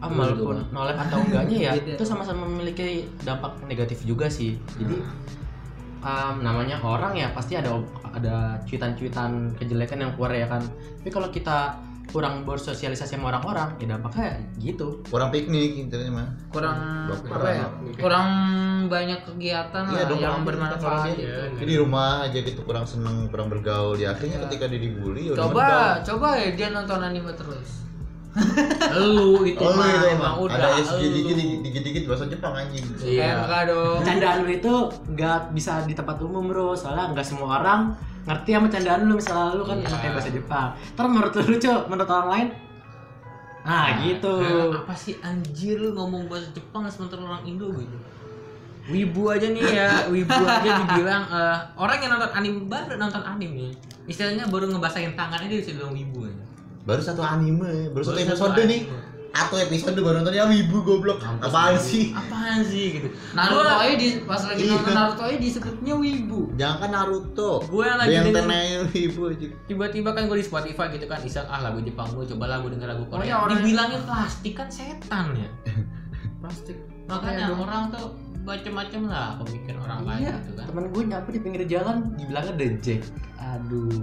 walaupun 0.00 0.56
doang. 0.56 0.68
nolep 0.72 0.96
atau 0.96 1.18
enggaknya 1.20 1.58
ya 1.60 1.72
itu 1.76 2.04
sama-sama 2.08 2.48
memiliki 2.48 3.06
dampak 3.22 3.60
negatif 3.68 4.02
juga 4.08 4.26
sih. 4.32 4.56
Jadi 4.80 4.96
um, 6.00 6.34
namanya 6.40 6.76
orang 6.80 7.12
ya 7.12 7.28
pasti 7.30 7.54
ada 7.54 7.76
ada 8.02 8.58
cuitan-cuitan 8.64 9.54
kejelekan 9.56 9.98
yang 10.00 10.12
keluar 10.14 10.32
ya 10.32 10.44
kan 10.44 10.60
tapi 10.98 11.08
kalau 11.08 11.28
kita 11.28 11.76
kurang 12.10 12.42
bersosialisasi 12.42 13.14
sama 13.14 13.30
orang-orang 13.30 13.78
ya 13.78 13.94
dampaknya 13.94 14.34
gitu 14.58 14.98
Kurang 15.06 15.30
piknik 15.30 15.78
intinya 15.78 16.10
mah. 16.10 16.28
kurang 16.50 17.06
Dokter 17.06 17.38
apa 17.38 17.48
ya 17.54 17.66
kurang 18.02 18.28
banyak 18.90 19.20
kegiatan 19.22 19.82
Iya 19.86 19.94
lah 19.94 20.08
dong, 20.10 20.18
yang 20.18 20.42
bermanfaat 20.42 21.14
piknik, 21.14 21.22
ya. 21.22 21.38
Jadi 21.54 21.70
di 21.70 21.78
rumah 21.78 22.26
aja 22.26 22.38
gitu 22.42 22.66
kurang 22.66 22.82
seneng, 22.82 23.30
kurang 23.30 23.46
bergaul. 23.46 23.94
Di 23.94 24.10
akhirnya 24.10 24.42
Iya. 24.42 24.44
ketika 24.50 24.64
dia 24.66 24.80
dibully 24.82 25.30
ya 25.30 25.32
udah 25.38 25.44
coba 25.46 25.62
mental. 25.62 25.94
coba 26.02 26.28
ya 26.34 26.48
dia 26.50 26.68
nonton 26.74 26.98
anime 26.98 27.30
terus 27.38 27.70
Lu 28.92 29.42
itu 29.42 29.58
Oh, 29.58 29.72
mah 29.72 29.90
emang 30.06 30.34
udah. 30.38 30.54
ada 30.54 30.78
SG 30.78 31.02
dikit 31.02 31.34
dikit 31.60 31.82
dikit 31.82 32.02
bahasa 32.06 32.24
Jepang 32.26 32.54
anjing. 32.54 32.84
ya 32.96 33.02
Iya. 33.02 33.30
enggak 33.42 33.62
dong 33.66 33.98
candaan 34.00 34.38
lu 34.40 34.50
itu 34.52 34.74
nggak 35.10 35.38
bisa 35.50 35.72
di 35.82 35.92
tempat 35.92 36.16
umum 36.20 36.46
bro 36.46 36.70
soalnya 36.72 37.10
nggak 37.10 37.26
semua 37.26 37.58
orang 37.58 37.90
ngerti 38.22 38.50
sama 38.52 38.68
candaan 38.68 39.00
lu 39.04 39.14
misalnya 39.14 39.50
lu 39.52 39.64
kan 39.64 39.78
Iya. 39.78 39.88
pakai 39.88 40.08
bahasa 40.10 40.30
Jepang 40.30 40.68
terus 40.92 41.08
menurut 41.08 41.32
lu 41.32 41.42
lucu 41.48 41.72
menurut 41.86 42.06
orang 42.08 42.28
lain 42.30 42.48
nah 43.60 43.86
gitu 44.00 44.34
Nah, 44.40 44.80
apa 44.80 44.94
sih 44.94 45.14
anjir 45.20 45.76
lu 45.76 45.92
ngomong 45.92 46.26
bahasa 46.26 46.48
Jepang 46.50 46.86
sementara 46.86 47.20
orang 47.20 47.44
Indo 47.44 47.68
gitu. 47.72 47.96
Wibu 48.88 49.28
aja 49.28 49.46
nih 49.46 49.60
ya, 49.62 49.90
wibu 50.08 50.32
aja 50.48 50.70
dibilang 50.80 51.22
eh, 51.28 51.56
orang 51.76 51.98
yang 51.98 52.10
nonton 52.10 52.32
anime 52.32 52.60
baru 52.64 52.96
nonton 52.96 53.20
anime. 53.20 53.70
Istilahnya 54.04 54.48
baru 54.48 54.66
ngebasahin 54.66 55.12
tangannya 55.12 55.46
dia 55.46 55.60
bisa 55.60 55.76
bilang 55.76 55.92
wibu 55.92 56.24
aja. 56.24 56.44
Baru 56.80 57.00
satu 57.00 57.20
anime, 57.20 57.90
baru 57.90 58.02
satu 58.02 58.16
Baru 58.16 58.26
episode 58.26 58.54
anime. 58.56 58.68
nih. 58.68 58.82
Atau 59.30 59.56
episode 59.56 59.94
baru 59.96 60.16
nonton 60.18 60.34
ya 60.34 60.42
wibu 60.44 60.82
goblok. 60.82 61.22
Mampus 61.22 61.46
Apaan 61.46 61.78
sih? 61.78 62.10
Apaan 62.10 62.66
sih 62.66 62.86
gitu. 62.92 63.08
Naruto 63.30 63.62
Gua- 63.62 63.78
aja 63.78 63.94
di 63.94 64.08
pas 64.20 64.42
lagi 64.42 64.60
Iya. 64.60 64.74
nonton 64.74 64.90
Naruto 64.92 65.22
aja 65.22 65.38
disebutnya 65.38 65.94
wibu 65.96 66.40
Jangan 66.52 66.76
kan 66.76 66.90
Naruto. 66.90 67.50
Gue 67.62 67.84
yang 67.84 67.94
lagi 67.96 68.10
Yang 68.10 68.26
tenangnya 68.34 68.78
wibu 68.90 69.20
aja. 69.28 69.46
tiba-tiba 69.64 70.10
kan 70.10 70.22
gue 70.26 70.34
di 70.34 70.44
Spotify 70.44 70.86
gitu 70.90 71.06
kan 71.06 71.22
iseng 71.22 71.46
ah 71.46 71.62
lagu 71.62 71.78
Jepang 71.78 72.10
gue 72.10 72.26
coba 72.26 72.44
lagu 72.48 72.66
denger 72.66 72.88
lagu 72.90 73.04
Oh, 73.04 73.08
Korea 73.08 73.22
iya, 73.24 73.36
orang- 73.38 73.62
dibilangnya 73.62 74.00
plastik 74.02 74.54
kan 74.56 74.66
setan 74.68 75.26
ya 75.32 75.48
plastik 76.42 76.74
makanya 77.06 77.54
orang 77.54 77.82
tuh 77.88 78.10
macem-macem 78.40 79.02
lah 79.04 79.38
pemikiran 79.38 79.78
orang 79.80 80.00
lain 80.02 80.20
iya 80.24 80.32
gitu 80.40 80.50
kan 80.56 80.64
temen 80.66 80.84
gue 80.88 81.02
nyapu 81.06 81.28
di 81.28 81.38
pinggir 81.38 81.62
jalan 81.68 81.96
dibilangnya 82.14 82.54
dejek 82.56 83.06
aduh 83.36 83.94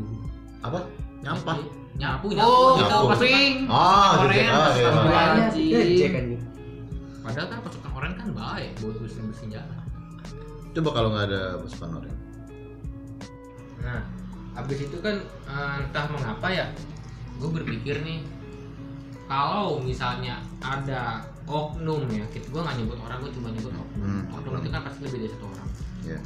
Apa? 0.59 0.79
Nyampah. 1.19 1.59
Nyapu 1.97 2.27
nyapu 2.29 2.45
oh 2.47 2.77
gitu 2.77 2.85
Nyapu. 2.87 3.05
Oh, 3.67 4.21
gitu. 4.29 4.47
Oh, 4.47 4.69
iya. 4.69 4.89
Anjing 5.17 6.13
padahal 7.19 7.47
kan 7.49 7.59
pasukan 7.59 7.91
orang 7.91 8.11
kan 8.13 8.27
baik 8.31 8.71
buat 8.79 8.95
bersihin 8.97 9.25
bersihin 9.27 9.49
jalan 9.53 9.79
Coba 10.71 10.89
kalau 10.93 11.09
nggak 11.09 11.25
ada 11.27 11.41
pasukan 11.57 11.89
orang. 11.95 12.15
nah 13.77 14.01
habis 14.53 14.79
itu 14.79 14.97
kan 14.99 15.15
eh, 15.45 15.75
entah 15.79 16.05
mengapa 16.07 16.47
ya 16.47 16.65
gue 17.35 17.49
berpikir 17.51 18.01
nih 18.01 18.19
kalau 19.25 19.79
misalnya 19.79 20.39
ada 20.59 21.25
oknum 21.45 22.05
ya 22.07 22.23
gue 22.27 22.47
nggak 22.55 22.75
nyebut 22.75 22.97
orang 22.99 23.17
gue 23.19 23.31
cuma 23.33 23.47
nyebut 23.49 23.69
oknum 23.69 23.97
Hmm, 23.97 24.23
oknum 24.31 24.59
itu 24.59 24.69
kan 24.69 24.81
pasti 24.83 24.99
lebih 25.03 25.19
dari 25.19 25.31
satu 25.31 25.45
orang 25.47 25.69
Ya. 26.03 26.19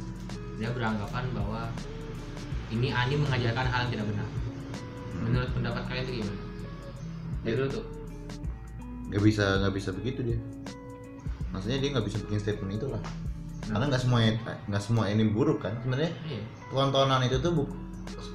dia 0.54 0.70
beranggapan 0.70 1.24
bahwa 1.32 1.66
ini 2.68 2.88
anime 2.88 3.24
mengajarkan 3.24 3.66
hal 3.66 3.80
yang 3.82 3.92
tidak 3.92 4.06
benar 4.06 4.28
menurut 5.22 5.50
pendapat 5.54 5.82
kalian 5.88 6.04
itu 6.04 6.12
gimana? 6.22 6.40
Dari 7.42 7.54
dulu 7.58 7.68
tuh? 7.70 7.84
Nggak 9.10 9.22
bisa 9.22 9.44
nggak 9.60 9.74
bisa 9.74 9.90
begitu 9.92 10.20
dia. 10.24 10.38
Maksudnya 11.52 11.78
dia 11.78 11.88
nggak 11.92 12.06
bisa 12.08 12.16
bikin 12.24 12.38
statement 12.40 12.72
itu 12.76 12.86
lah. 12.88 13.02
Karena 13.62 13.84
nggak 13.88 14.02
semua 14.02 14.18
nggak 14.68 14.82
semua 14.82 15.04
ini 15.08 15.22
buruk 15.28 15.62
kan 15.62 15.76
sebenarnya. 15.84 16.12
Iya. 16.26 16.42
Tontonan 16.72 17.20
itu 17.22 17.36
tuh 17.38 17.68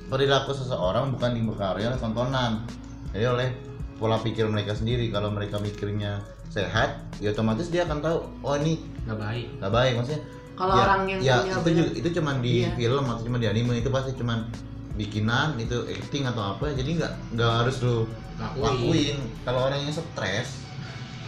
perilaku 0.08 0.56
seseorang 0.56 1.12
bukan 1.18 1.36
dipengaruhi 1.36 1.86
oleh 1.90 2.00
tontonan. 2.00 2.64
Jadi 3.12 3.26
oleh 3.26 3.50
pola 3.98 4.22
pikir 4.22 4.46
mereka 4.48 4.78
sendiri. 4.78 5.10
Kalau 5.10 5.34
mereka 5.34 5.58
mikirnya 5.58 6.22
sehat 6.48 7.04
ya 7.20 7.36
otomatis 7.36 7.68
dia 7.68 7.84
akan 7.84 8.00
tahu 8.00 8.18
oh 8.46 8.56
ini 8.56 8.80
nggak 9.04 9.20
baik. 9.20 9.48
nggak 9.60 9.74
baik. 9.74 9.94
Maksudnya 10.00 10.22
Kalau 10.58 10.74
ya, 10.74 10.84
orang 10.90 11.02
yang 11.06 11.20
ya 11.22 11.36
punya 11.62 11.86
itu 11.86 12.02
itu 12.02 12.10
cuma 12.18 12.32
di 12.42 12.66
Iya. 12.66 12.74
film 12.74 13.06
atau 13.06 13.22
cuma 13.22 13.38
di 13.38 13.46
anime 13.46 13.78
itu 13.78 13.90
pasti 13.94 14.18
cuma 14.18 14.50
bikinan 14.98 15.56
itu 15.62 15.78
acting 15.88 16.26
atau 16.26 16.58
apa 16.58 16.74
jadi 16.74 16.90
nggak 16.98 17.14
nggak 17.38 17.52
harus 17.64 17.78
lu 17.86 18.10
lakuin. 18.42 18.66
lakuin. 18.66 19.18
Kalau 19.46 19.60
orang 19.70 19.80
yang 19.86 19.94
stres 19.94 20.66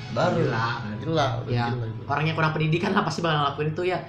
baru 0.10 0.42
Gila. 0.42 0.70
gila 1.06 1.28
ya 1.46 1.70
gila 1.70 1.86
itu. 1.86 2.02
orang 2.10 2.26
yang 2.26 2.36
kurang 2.36 2.54
pendidikan 2.58 2.92
lah 2.98 3.06
pasti 3.06 3.22
bakal 3.22 3.38
ngelakuin 3.46 3.70
itu 3.78 3.84
ya. 3.86 4.00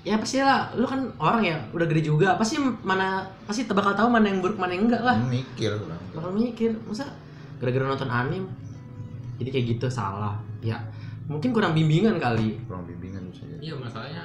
Ya 0.00 0.16
pasti 0.16 0.40
lah 0.40 0.72
lu 0.72 0.88
kan 0.88 1.12
orang 1.20 1.44
ya 1.44 1.56
udah 1.76 1.84
gede 1.84 2.08
juga 2.08 2.40
pasti 2.40 2.56
mana 2.60 3.28
pasti 3.44 3.68
bakal 3.68 3.92
tahu 3.92 4.08
mana 4.08 4.32
yang 4.32 4.40
buruk 4.40 4.56
mana 4.56 4.72
yang 4.72 4.88
enggak 4.88 5.04
lah. 5.04 5.20
Mikir. 5.20 5.76
Orang 5.76 6.00
bakal 6.16 6.30
mikir 6.32 6.70
masa 6.88 7.12
gara-gara 7.60 7.84
nonton 7.84 8.08
anime 8.08 8.48
jadi 9.36 9.48
kayak 9.52 9.66
gitu 9.76 9.86
salah. 9.92 10.40
Ya 10.64 10.80
mungkin 11.28 11.52
kurang 11.52 11.76
bimbingan 11.76 12.16
kali. 12.16 12.56
Kurang 12.64 12.88
bimbingan 12.88 13.28
bisa 13.28 13.44
jadi. 13.44 13.60
Iya 13.60 13.74
masalahnya 13.76 14.24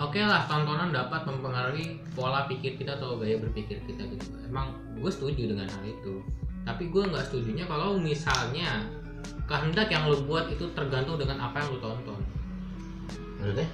oke 0.00 0.16
lah 0.16 0.48
tontonan 0.48 0.90
dapat 0.90 1.28
mempengaruhi 1.28 2.00
pola 2.16 2.48
pikir 2.48 2.80
kita 2.80 2.96
atau 2.96 3.20
gaya 3.20 3.36
berpikir 3.36 3.84
kita 3.84 4.08
gitu 4.08 4.32
emang 4.48 4.72
gue 4.96 5.10
setuju 5.12 5.52
dengan 5.52 5.68
hal 5.68 5.84
itu 5.84 6.24
tapi 6.64 6.88
gue 6.88 7.02
nggak 7.04 7.24
setujunya 7.28 7.68
kalau 7.68 8.00
misalnya 8.00 8.88
kehendak 9.44 9.92
yang 9.92 10.08
lo 10.08 10.16
buat 10.24 10.48
itu 10.48 10.72
tergantung 10.72 11.20
dengan 11.20 11.52
apa 11.52 11.60
yang 11.60 11.68
lo 11.76 11.78
tonton 11.84 12.20
maksudnya 13.36 13.68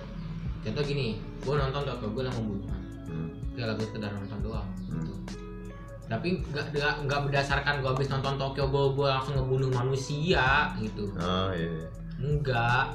contoh 0.67 0.83
gini 0.83 1.07
gue 1.47 1.55
nonton 1.55 1.83
Dr. 1.87 2.09
gue 2.11 2.23
yang 2.27 2.35
pembunuhan 2.35 2.81
hmm. 3.07 3.29
gak 3.55 3.67
lagu 3.71 3.83
sekedar 3.87 4.11
nonton 4.11 4.39
doang 4.43 4.69
Hmm. 4.87 5.03
gitu. 5.03 5.15
tapi 6.07 6.29
nggak 6.55 7.03
nggak 7.11 7.21
berdasarkan 7.27 7.83
gue 7.83 7.91
habis 7.91 8.07
nonton 8.07 8.39
Tokyo 8.39 8.71
Ghoul 8.71 8.95
gue 8.95 9.09
langsung 9.11 9.35
ngebunuh 9.35 9.71
manusia 9.75 10.71
gitu 10.79 11.11
oh 11.19 11.51
iya 11.51 11.67
iya. 11.67 11.89
enggak 12.23 12.95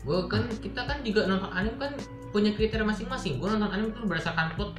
gue 0.00 0.18
kan 0.32 0.48
kita 0.64 0.80
kan 0.88 1.04
juga 1.04 1.28
nonton 1.28 1.52
anime 1.52 1.76
kan 1.76 1.92
punya 2.30 2.50
kriteria 2.54 2.86
masing-masing. 2.86 3.38
Gue 3.38 3.50
nonton 3.50 3.70
anime 3.70 3.90
itu 3.90 4.06
berdasarkan 4.06 4.54
plot 4.54 4.72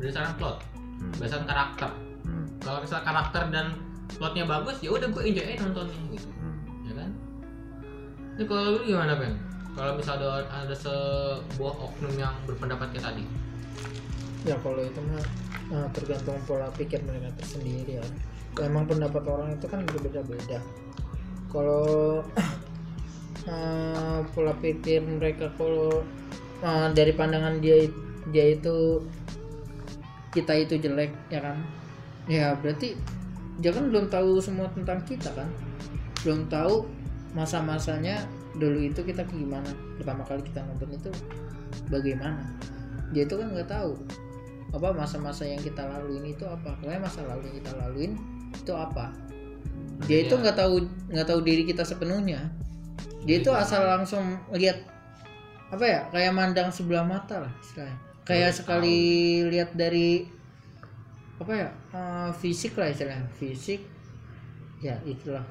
berdasarkan 0.00 0.32
plot 0.36 0.56
Hmm. 1.00 1.12
berdasarkan 1.16 1.48
karakter. 1.48 1.90
Hmm. 2.28 2.44
kalau 2.60 2.78
misalnya 2.84 3.04
karakter 3.08 3.42
dan 3.48 3.66
plotnya 4.12 4.44
bagus 4.44 4.76
ya 4.84 4.92
udah 4.92 5.08
gue 5.08 5.22
enjoy 5.24 5.44
aja 5.48 5.64
nontonnya. 5.64 5.96
Gitu 6.12 6.28
Hmm. 6.28 6.56
ya 6.84 6.92
kan? 6.92 7.10
Ini 8.36 8.44
kalau 8.44 8.64
lu 8.76 8.78
gimana 8.84 9.12
bang 9.16 9.36
kalau 9.70 9.92
misalnya 9.96 10.44
ada, 10.44 10.66
ada 10.66 10.74
sebuah 10.76 11.74
oknum 11.78 12.14
yang 12.18 12.34
berpendapat 12.44 12.90
kayak 12.92 13.12
tadi? 13.12 13.24
Ya 14.42 14.56
kalau 14.60 14.82
itu 14.82 15.00
mah 15.08 15.24
eh, 15.70 15.88
tergantung 15.94 16.40
pola 16.44 16.68
pikir 16.74 17.00
mereka 17.06 17.30
tersendiri 17.38 18.02
ya. 18.02 18.04
Emang 18.60 18.84
pendapat 18.84 19.22
orang 19.24 19.54
itu 19.54 19.70
kan 19.70 19.86
berbeda-beda. 19.86 20.58
Kalau 21.48 22.20
eh, 23.52 24.18
pola 24.34 24.52
pikir 24.58 25.00
mereka 25.06 25.48
kalau 25.54 26.02
eh, 26.62 26.88
dari 26.92 27.12
pandangan 27.14 27.58
dia 27.58 27.88
dia 28.30 28.54
itu 28.54 29.00
kita 30.30 30.54
itu 30.54 30.78
jelek 30.78 31.10
ya 31.32 31.40
kan? 31.42 31.58
Ya 32.30 32.54
berarti 32.54 32.94
dia 33.58 33.74
kan 33.74 33.90
belum 33.90 34.08
tahu 34.08 34.38
semua 34.38 34.70
tentang 34.72 35.02
kita 35.04 35.34
kan? 35.34 35.48
Belum 36.22 36.46
tahu 36.46 36.86
masa-masanya 37.34 38.26
dulu 38.58 38.82
itu 38.82 39.02
kita 39.02 39.26
kayak 39.26 39.40
gimana. 39.40 39.70
Pertama 39.98 40.22
kali 40.26 40.42
kita 40.46 40.62
nonton 40.62 40.90
itu 40.94 41.10
bagaimana? 41.90 42.46
Dia 43.10 43.26
itu 43.26 43.34
kan 43.34 43.50
nggak 43.50 43.68
tahu 43.68 43.98
apa 44.70 44.94
masa-masa 44.94 45.42
yang 45.42 45.58
kita 45.58 45.82
laluin 45.82 46.22
itu 46.30 46.46
apa. 46.46 46.78
Pokoknya 46.78 47.02
masa 47.02 47.26
lalu 47.26 47.50
yang 47.50 47.56
kita 47.62 47.72
laluin 47.74 48.12
itu 48.54 48.72
apa. 48.74 49.10
Dia 50.06 50.24
itu 50.24 50.34
Iya. 50.38 50.42
nggak 50.46 50.56
tahu 50.56 50.74
nggak 51.10 51.26
tahu 51.26 51.40
diri 51.42 51.62
kita 51.66 51.82
sepenuhnya. 51.82 52.54
Dia 53.26 53.42
itu 53.42 53.50
asal 53.50 53.84
langsung 53.84 54.38
lihat 54.54 54.80
apa 55.70 55.84
ya? 55.86 56.00
Kayak 56.10 56.32
mandang 56.34 56.68
sebelah 56.74 57.06
mata 57.06 57.46
lah 57.46 57.52
istilahnya. 57.62 57.96
Kayak 58.26 58.50
Baru 58.52 58.58
sekali 58.58 58.98
lihat 59.50 59.70
dari 59.74 60.26
apa 61.40 61.52
ya 61.56 61.68
eh, 61.94 62.30
fisik 62.36 62.74
lah 62.76 62.90
istilahnya. 62.90 63.26
Fisik 63.38 63.80
ya 64.82 64.98
itulah. 65.06 65.46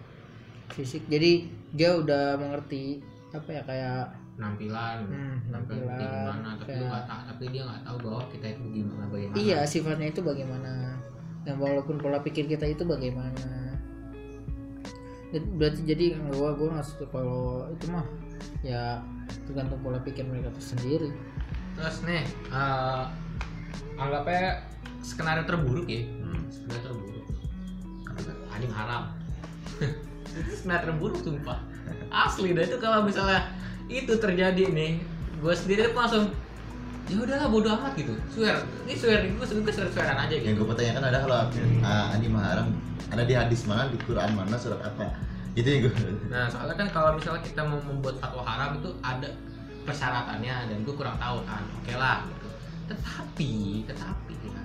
Fisik. 0.70 1.08
Jadi 1.08 1.50
dia 1.74 1.96
udah 1.98 2.36
mengerti 2.38 3.00
apa 3.32 3.50
ya 3.50 3.62
kayak 3.64 4.04
penampilan. 4.40 4.98
Hmm, 5.08 5.36
penampilan 5.50 5.84
kayak 5.88 6.00
gimana 6.00 6.50
tapi 6.56 6.70
kayak- 6.72 6.88
nggak 6.88 7.06
tahu 7.08 7.22
tapi 7.28 7.44
dia 7.52 7.62
nggak 7.68 7.82
tahu 7.84 7.98
bahwa 8.08 8.22
kita 8.32 8.46
itu 8.56 8.64
gimana 8.72 9.04
bagaimana. 9.08 9.36
Iya 9.40 9.60
sifatnya 9.68 10.08
itu 10.12 10.22
bagaimana. 10.24 10.72
Dan 11.48 11.56
walaupun 11.56 11.96
pola 11.98 12.20
pikir 12.20 12.46
kita 12.48 12.66
itu 12.68 12.84
bagaimana. 12.84 13.48
Berarti 15.30 15.82
jadi 15.86 16.18
gua 16.34 16.58
gua 16.58 16.80
nggak 16.80 17.08
kalau 17.14 17.70
itu 17.70 17.86
mah 17.92 18.06
ya 18.62 19.02
tergantung 19.48 19.80
pola 19.82 20.02
pikir 20.04 20.28
mereka 20.28 20.52
tersendiri 20.56 21.12
terus 21.80 22.04
nih 22.04 22.28
eh, 22.52 23.04
anggapnya 24.00 24.64
skenario 25.04 25.44
terburuk 25.44 25.88
ya? 25.88 26.04
Hmm. 26.08 26.44
skenario 26.52 26.82
terburuk. 26.92 27.26
Anjing 28.56 28.74
haram. 28.74 29.04
Itu 30.24 30.54
skenario 30.60 30.96
terburuk 30.96 31.20
sumpah. 31.24 31.60
Asli 32.10 32.54
dah 32.54 32.64
itu 32.66 32.78
kalau 32.78 33.06
misalnya 33.06 33.50
itu 33.90 34.14
terjadi 34.18 34.70
nih 34.70 35.02
gue 35.40 35.54
sendiri 35.56 35.90
tuh 35.90 35.98
langsung 35.98 36.26
ya 37.10 37.18
udahlah 37.18 37.50
bodo 37.50 37.70
amat 37.80 37.94
gitu. 37.98 38.14
Swear. 38.32 38.62
Ini 38.86 38.94
swear 38.96 39.20
gue 39.26 39.46
gue 39.46 39.74
swear 39.74 39.90
swearan 39.92 40.18
aja 40.20 40.34
yang 40.36 40.56
gitu. 40.56 40.64
gue 40.64 40.68
pertanyakan 40.68 41.04
ada 41.10 41.18
kalau 41.26 41.38
ah, 41.84 42.14
anime 42.14 42.40
haram 42.40 42.68
ada 43.10 43.24
di 43.26 43.34
hadis 43.34 43.66
mana 43.66 43.90
di 43.90 43.98
Quran 44.06 44.38
mana 44.38 44.54
surat 44.54 44.78
apa 44.86 45.10
itu 45.60 45.68
yang 45.70 45.82
gue 45.88 45.94
nah 46.32 46.48
soalnya 46.48 46.76
kan 46.80 46.88
kalau 46.90 47.10
misalnya 47.20 47.42
kita 47.44 47.62
mau 47.68 47.80
membuat 47.84 48.16
fatwa 48.24 48.44
haram 48.48 48.80
itu 48.80 48.90
ada 49.04 49.30
persyaratannya 49.90 50.56
dan 50.70 50.78
gue 50.86 50.94
kurang 50.94 51.18
tahu 51.18 51.42
kan. 51.50 51.64
Oke 51.82 51.94
lah 51.98 52.22
gitu. 52.30 52.48
Tetapi 52.94 53.54
tetapi 53.90 54.34
ya 54.46 54.62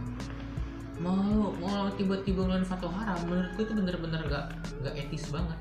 mau 1.02 1.50
mau 1.58 1.90
tiba-tiba 1.98 2.46
ngeluarin 2.46 2.68
fatwa 2.68 2.92
haram 2.92 3.18
menurut 3.26 3.50
gue 3.56 3.64
itu 3.66 3.74
bener-bener 3.74 4.20
gak 4.28 4.44
gak 4.84 4.94
etis 4.94 5.32
banget. 5.32 5.58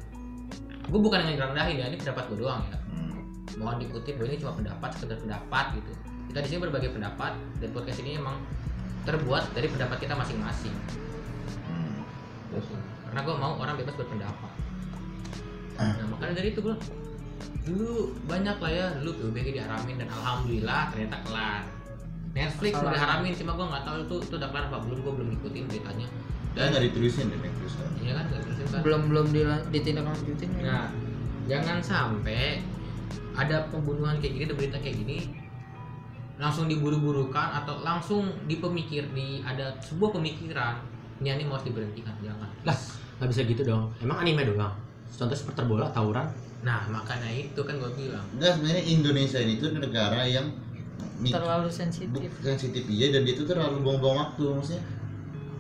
Gue 0.92 1.00
bukan 1.00 1.24
yang 1.24 1.40
ngerendahin 1.40 1.80
ya 1.80 1.86
ini 1.88 1.98
pendapat 1.98 2.24
gue 2.28 2.38
doang 2.44 2.64
ya. 2.68 2.78
Hmm. 2.94 3.22
mohon 3.62 3.78
dikutip 3.78 4.18
bahwa 4.18 4.28
ini 4.34 4.38
cuma 4.42 4.54
pendapat 4.58 4.90
sekedar 4.98 5.18
pendapat 5.24 5.66
gitu. 5.80 5.92
Kita 6.34 6.40
di 6.42 6.48
sini 6.50 6.60
berbagai 6.66 6.90
pendapat 6.92 7.32
dan 7.62 7.70
podcast 7.70 8.00
ini 8.02 8.18
emang 8.18 8.42
terbuat 9.06 9.54
dari 9.54 9.68
pendapat 9.70 9.98
kita 10.04 10.14
masing-masing. 10.18 10.76
Hmm. 11.70 12.02
Karena 13.10 13.20
gue 13.22 13.36
mau 13.38 13.54
orang 13.62 13.78
bebas 13.78 13.96
berpendapat 13.96 14.73
nah 15.78 16.06
makanya 16.10 16.34
dari 16.38 16.50
itu 16.54 16.60
gue 16.62 16.76
dulu 17.64 18.12
banyak 18.28 18.58
lah 18.60 18.72
ya 18.72 18.88
dulu 19.00 19.12
PUBG 19.20 19.56
diharamin 19.56 19.96
dan 19.96 20.10
alhamdulillah 20.12 20.92
ternyata 20.92 21.18
kelar. 21.24 21.64
Netflix 22.34 22.74
udah 22.82 22.94
diharamin 22.98 23.32
cuma 23.38 23.52
gue 23.54 23.66
nggak 23.70 23.84
tahu 23.86 23.96
itu 24.04 24.16
itu 24.26 24.36
udah 24.42 24.50
kelar 24.50 24.66
apa 24.68 24.78
belum 24.84 25.00
gue 25.00 25.14
belum 25.16 25.28
ngikutin 25.38 25.64
beritanya. 25.72 26.08
Dan 26.54 26.64
nggak 26.70 26.84
ditulisin 26.92 27.26
deh 27.32 27.40
Netflix 27.40 27.72
kan 27.80 27.90
iya 28.04 28.12
kan 28.20 28.24
nggak 28.28 28.42
terusin 28.44 28.66
kan. 28.68 28.82
Belum 28.84 29.02
belum 29.08 29.26
ditindaklanjutin 29.72 30.50
ya. 30.60 30.64
nah 30.66 30.86
jangan 31.48 31.78
sampai 31.80 32.64
ada 33.34 33.68
pembunuhan 33.72 34.20
kayak 34.20 34.34
gini 34.38 34.44
ada 34.46 34.56
berita 34.56 34.78
kayak 34.80 34.98
gini 35.04 35.18
langsung 36.38 36.66
diburu-burukan 36.66 37.62
atau 37.64 37.86
langsung 37.86 38.26
dipemikir 38.50 39.06
di 39.14 39.40
ada 39.46 39.78
sebuah 39.86 40.18
pemikiran 40.18 40.82
ini 41.22 41.30
anime 41.30 41.56
harus 41.56 41.64
diberhentikan 41.64 42.16
jangan. 42.20 42.50
Lah. 42.68 42.78
nggak 43.22 43.30
bisa 43.30 43.42
gitu 43.48 43.62
dong. 43.64 43.94
Emang 44.04 44.20
anime 44.20 44.44
doang 44.44 44.74
contoh 45.14 45.34
seperti 45.34 45.62
bola 45.64 45.88
tawuran. 45.90 46.28
Nah 46.62 46.88
makanya 46.88 47.30
itu 47.30 47.60
kan 47.60 47.76
gue 47.76 47.92
bilang. 47.94 48.24
Enggak 48.32 48.52
sebenarnya 48.56 48.84
Indonesia 48.86 49.38
ini 49.38 49.54
tuh 49.58 49.70
negara 49.72 50.24
yang 50.24 50.48
terlalu 51.24 51.70
sensitif. 51.70 52.30
sensitif 52.40 52.84
iya 52.86 53.08
dan 53.10 53.24
dia 53.24 53.34
tuh 53.34 53.46
terlalu 53.46 53.80
buang-buang 53.80 54.18
waktu 54.20 54.44
maksudnya. 54.52 54.84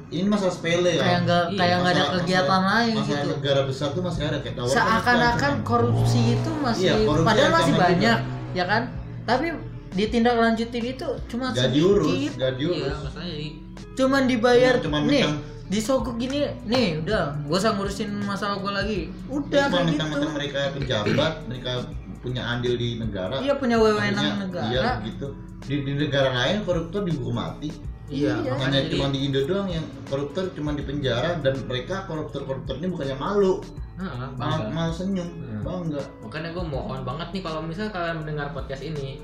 Ini 0.10 0.29
masalah 0.29 0.53
sepele 0.53 0.93
kayak 0.93 1.01
kan 1.01 1.22
nggak 1.25 1.43
Iya, 1.48 1.57
kayak 1.57 1.75
nggak 1.75 1.89
ada 1.91 2.05
kegiatan 2.13 2.45
masalah- 2.45 2.69
lain 2.77 2.93
masalah 2.93 3.17
gitu. 3.17 3.29
negara 3.33 3.62
besar 3.65 3.88
tuh 3.89 4.03
masih 4.03 4.22
ada 4.24 4.38
kayak 4.39 4.55
tawuran 4.55 4.75
seakan-akan 4.75 5.39
kan. 5.51 5.53
korupsi 5.63 6.19
itu 6.31 6.51
masih 6.55 6.86
Iya, 6.86 6.95
korupsi 7.03 7.25
padahal 7.25 7.51
masih 7.51 7.74
juga. 7.74 7.83
banyak 7.83 8.17
ya 8.53 8.65
kan? 8.67 8.83
Tapi 9.24 9.45
ditindaklanjutin 9.93 10.86
itu 10.88 11.07
cuma 11.27 11.45
gak 11.50 11.69
diurus 11.69 12.10
sedikit. 12.10 12.31
gak 12.36 12.51
iya 12.51 12.60
diurus 12.60 12.98
maksudnya 13.00 13.29
jadi 13.29 13.48
cuman 13.93 14.22
dibayar 14.25 14.74
Cuma- 14.75 14.83
cuma 14.83 14.98
nih 15.05 15.24
disogok 15.67 16.15
gini 16.15 16.43
nih 16.65 17.00
udah 17.01 17.39
gak 17.43 17.53
usah 17.53 17.72
ngurusin 17.74 18.12
masalah 18.24 18.60
gue 18.60 18.72
lagi. 18.72 19.00
Udah 19.27 19.67
kayak 19.67 19.96
gitu. 19.96 20.27
mereka 20.29 20.60
pejabat 20.75 21.34
mereka 21.48 21.72
punya 22.20 22.39
andil 22.41 22.75
di 22.75 22.96
negara 22.96 23.36
Iya 23.39 23.60
punya 23.60 23.75
wewenang 23.75 24.48
negara. 24.48 24.67
iya 24.70 24.89
gitu. 25.03 25.36
Di, 25.63 25.75
di 25.82 25.93
negara 25.96 26.32
lain 26.32 26.63
koruptor 26.63 27.03
dihukum 27.03 27.36
mati. 27.36 27.72
Iya, 28.12 28.36
Iya. 28.43 28.51
makanya 28.53 28.79
cuma 28.91 29.08
di 29.10 29.20
Indo 29.24 29.41
doang 29.43 29.67
yang 29.67 29.84
koruptor 30.05 30.51
cuma 30.53 30.75
di 30.75 30.84
penjara 30.84 31.39
dan 31.39 31.55
mereka 31.65 32.03
koruptor 32.05 32.43
koruptor 32.43 32.75
ini 32.77 32.91
bukannya 32.91 33.15
malu. 33.15 33.63
Heeh, 33.93 34.27
malah, 34.36 34.67
malah 34.70 34.93
senyum. 34.93 35.24
Hmm. 35.25 35.62
bangga. 35.63 36.03
Makanya 36.20 36.50
gue 36.51 36.65
mohon 36.65 37.01
banget 37.03 37.27
nih 37.32 37.41
kalau 37.41 37.63
misalnya 37.63 37.91
kalian 37.91 38.17
mendengar 38.22 38.51
podcast 38.51 38.84
ini 38.84 39.24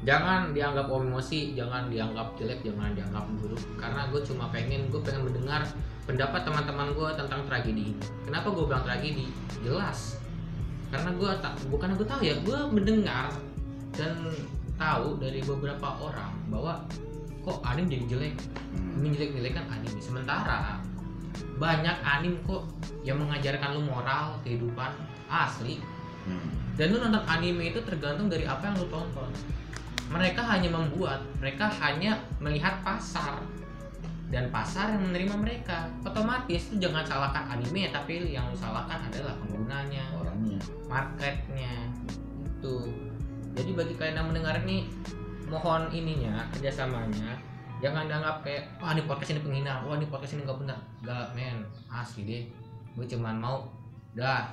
Jangan 0.00 0.56
dianggap 0.56 0.88
emosi, 0.88 1.52
jangan 1.52 1.92
dianggap 1.92 2.32
jelek, 2.40 2.64
jangan 2.64 2.96
dianggap 2.96 3.24
buruk. 3.36 3.60
Karena 3.76 4.08
gue 4.08 4.20
cuma 4.24 4.48
pengen, 4.48 4.88
gue 4.88 5.00
pengen 5.04 5.28
mendengar 5.28 5.68
pendapat 6.08 6.40
teman-teman 6.48 6.88
gue 6.96 7.08
tentang 7.20 7.40
tragedi 7.44 7.92
ini. 7.92 7.94
Kenapa 8.24 8.48
gue 8.48 8.64
bilang 8.64 8.84
tragedi? 8.88 9.28
Jelas. 9.60 10.16
Karena 10.88 11.12
gue 11.12 11.30
tak, 11.44 11.52
bukan 11.68 12.00
gue 12.00 12.06
tahu 12.08 12.20
ya, 12.24 12.34
gue 12.40 12.58
mendengar 12.72 13.28
dan 13.92 14.16
tahu 14.80 15.20
dari 15.20 15.44
beberapa 15.44 16.00
orang 16.00 16.32
bahwa 16.48 16.80
kok 17.44 17.60
anime 17.68 17.92
jadi 17.92 18.04
jelek. 18.16 18.34
Hmm. 18.72 19.04
ini 19.04 19.16
jelek 19.16 19.52
kan 19.52 19.68
anime 19.68 20.00
sementara 20.00 20.80
banyak 21.60 21.96
anime 22.00 22.40
kok 22.48 22.64
yang 23.04 23.20
mengajarkan 23.20 23.76
lu 23.76 23.84
moral 23.84 24.40
kehidupan 24.44 24.96
asli. 25.28 25.80
Hmm. 26.20 26.52
dan 26.76 26.92
lu 26.92 27.00
nonton 27.00 27.24
anime 27.24 27.72
itu 27.72 27.80
tergantung 27.80 28.28
dari 28.28 28.44
apa 28.44 28.60
yang 28.68 28.76
lu 28.76 28.86
tonton 28.92 29.32
mereka 30.10 30.42
hanya 30.42 30.68
membuat 30.74 31.22
mereka 31.38 31.70
hanya 31.80 32.18
melihat 32.42 32.82
pasar. 32.82 33.38
Dan 34.30 34.46
pasar 34.54 34.94
yang 34.94 35.10
menerima 35.10 35.34
mereka. 35.42 35.90
Otomatis 36.06 36.70
lu 36.70 36.78
jangan 36.78 37.02
salahkan 37.02 37.50
anime 37.50 37.90
tapi 37.90 38.30
yang 38.30 38.46
salahkan 38.54 39.10
adalah 39.10 39.34
penggunanya 39.42 40.06
orangnya. 40.14 40.58
marketnya. 40.86 41.90
Itu. 42.46 42.90
Jadi 43.58 43.70
bagi 43.74 43.94
kalian 43.98 44.22
yang 44.22 44.28
mendengar 44.30 44.54
ini 44.62 44.86
mohon 45.50 45.90
ininya 45.90 46.46
kerjasamanya. 46.54 47.38
Jangan 47.82 48.06
dianggap 48.06 48.46
kayak 48.46 48.70
wah 48.78 48.94
ini 48.94 49.02
podcast 49.02 49.34
ini 49.34 49.42
penghina. 49.42 49.82
Wah 49.82 49.98
ini 49.98 50.06
podcast 50.06 50.38
ini 50.38 50.46
nggak 50.46 50.58
benar. 50.62 50.78
Gak 51.02 51.26
men. 51.34 51.66
Asli 51.90 52.22
deh. 52.22 52.42
Gue 52.94 53.06
cuman 53.10 53.34
mau 53.38 53.66
dah. 54.14 54.46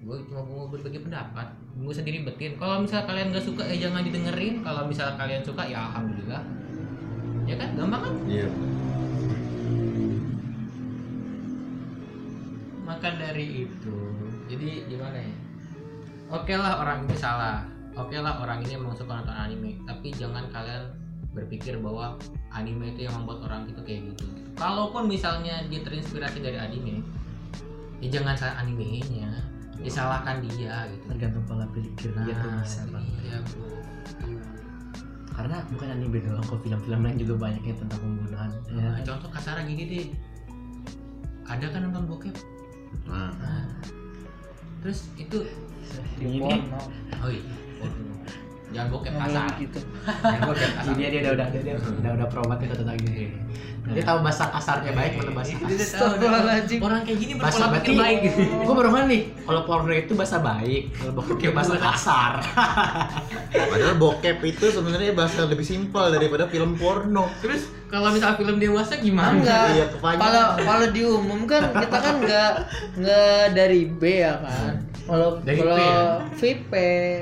Gue 0.00 0.16
cuma 0.28 0.40
mau 0.44 0.64
berbagi 0.68 1.04
pendapat 1.04 1.63
gue 1.74 1.94
sendiri 1.94 2.22
betin. 2.22 2.54
Kalau 2.54 2.82
misal 2.82 3.02
kalian 3.02 3.34
gak 3.34 3.44
suka 3.44 3.66
ya 3.66 3.88
jangan 3.88 4.06
didengerin. 4.06 4.62
Kalau 4.62 4.86
misal 4.86 5.18
kalian 5.18 5.42
suka 5.42 5.62
ya 5.66 5.90
alhamdulillah. 5.90 6.42
Ya 7.44 7.54
kan? 7.58 7.68
Gampang 7.76 8.02
kan? 8.06 8.14
Iya. 8.30 8.48
Maka 12.84 13.08
dari 13.18 13.66
itu. 13.66 13.96
Jadi 14.46 14.86
gimana 14.86 15.18
ya? 15.18 15.34
Oke 16.32 16.54
lah 16.56 16.80
orang 16.80 17.04
ini 17.04 17.16
salah. 17.18 17.66
Oke 17.94 18.18
lah 18.18 18.42
orang 18.42 18.64
ini 18.64 18.78
emang 18.78 18.96
suka 18.96 19.22
nonton 19.22 19.34
anime. 19.34 19.76
Tapi 19.84 20.14
jangan 20.14 20.48
kalian 20.54 20.88
berpikir 21.34 21.76
bahwa 21.82 22.14
anime 22.54 22.94
itu 22.94 23.10
yang 23.10 23.18
membuat 23.18 23.50
orang 23.50 23.66
itu 23.66 23.80
kayak 23.82 24.14
gitu. 24.14 24.24
Kalaupun 24.54 25.10
misalnya 25.10 25.66
dia 25.66 25.82
terinspirasi 25.82 26.38
dari 26.38 26.56
anime 26.56 27.02
ya 28.04 28.08
jangan 28.20 28.34
salah 28.36 28.56
animenya. 28.62 29.30
Ya 29.82 29.90
salahkan 29.90 30.40
dia 30.44 30.86
gitu. 30.92 31.04
Tergantung 31.12 31.44
pola 31.44 31.63
bang 32.64 33.04
iya 33.22 33.38
bro 33.44 33.68
karena 35.34 35.56
bukan 35.66 35.88
anime 35.90 36.18
doang 36.22 36.46
kok 36.46 36.62
film-film 36.62 37.00
lain 37.02 37.18
juga 37.18 37.34
banyak 37.36 37.62
ya 37.66 37.74
tentang 37.74 37.98
pembunuhan 37.98 38.50
ya. 38.70 38.86
Nah, 38.86 39.02
contoh 39.02 39.28
kasar 39.34 39.66
gini. 39.66 39.82
Deh 39.82 40.06
ada 41.44 41.66
kan 41.74 41.90
nonton 41.90 42.06
bokep? 42.06 42.34
Nah. 43.10 43.34
Nah, 43.42 43.66
terus 44.78 45.10
itu 45.18 45.42
Di 46.16 46.24
Ini- 46.24 46.40
porno. 46.40 46.80
oh 47.18 47.30
iya. 47.34 47.44
Porno. 47.82 48.14
Jangan 48.74 48.88
bokep 48.90 49.12
Ngomong 49.14 49.30
kasar 49.30 49.48
gitu. 49.62 49.78
jangan 50.34 50.42
bokep 50.50 50.70
kasar 50.74 50.92
dia 50.98 51.08
dia 51.08 51.20
udah 51.22 51.32
udah 51.32 51.46
dia, 51.54 51.74
udah 51.78 52.12
udah 52.18 52.28
probat 52.28 52.58
itu 52.66 52.74
tentang 52.74 52.98
gini 52.98 53.30
dia 53.84 54.00
tahu 54.00 54.18
bahasa 54.24 54.48
kasarnya 54.48 54.96
baik 54.96 55.12
mana 55.20 55.30
bahasa 55.36 55.60
Dia 55.60 55.76
kasar 55.76 56.16
orang 56.80 57.00
kayak 57.04 57.18
gini 57.20 57.32
bahasa 57.36 57.68
berpola 57.68 57.72
berarti 57.76 57.84
pikir 57.84 58.00
baik 58.00 58.18
gitu 58.24 58.40
gue 58.64 58.74
baru 58.74 58.90
kan 58.90 59.04
nih 59.12 59.22
kalau 59.44 59.60
porno 59.68 59.92
itu 59.92 60.12
bahasa 60.16 60.36
baik 60.40 60.82
kalau 60.96 61.12
bokep 61.20 61.36
itu 61.36 61.52
bahasa 61.52 61.74
kasar 61.76 62.32
padahal 63.70 63.96
bokep 64.00 64.38
itu 64.40 64.64
sebenarnya 64.72 65.12
bahasa 65.12 65.44
lebih 65.44 65.66
simpel 65.68 66.04
daripada 66.08 66.48
film 66.48 66.80
porno 66.80 67.28
terus 67.44 67.68
kalau 67.92 68.10
misal 68.10 68.34
film 68.34 68.58
dewasa 68.58 68.98
gimana 68.98 69.38
Enggak. 69.38 69.66
Iya. 69.70 69.86
Kalau 70.02 70.44
kalau 70.66 70.86
diumumkan 70.90 71.62
kita 71.78 71.98
kan 72.02 72.14
nggak 72.18 72.52
nggak 72.98 73.42
dari 73.54 73.80
B 73.86 74.02
ya 74.18 74.34
kan. 74.42 74.82
Kalau 75.04 75.38
Dari 75.44 75.58
kalau 75.62 75.76
P 75.76 75.78
ya? 75.78 76.02
VIP. 76.34 76.72
Eh, 76.74 77.16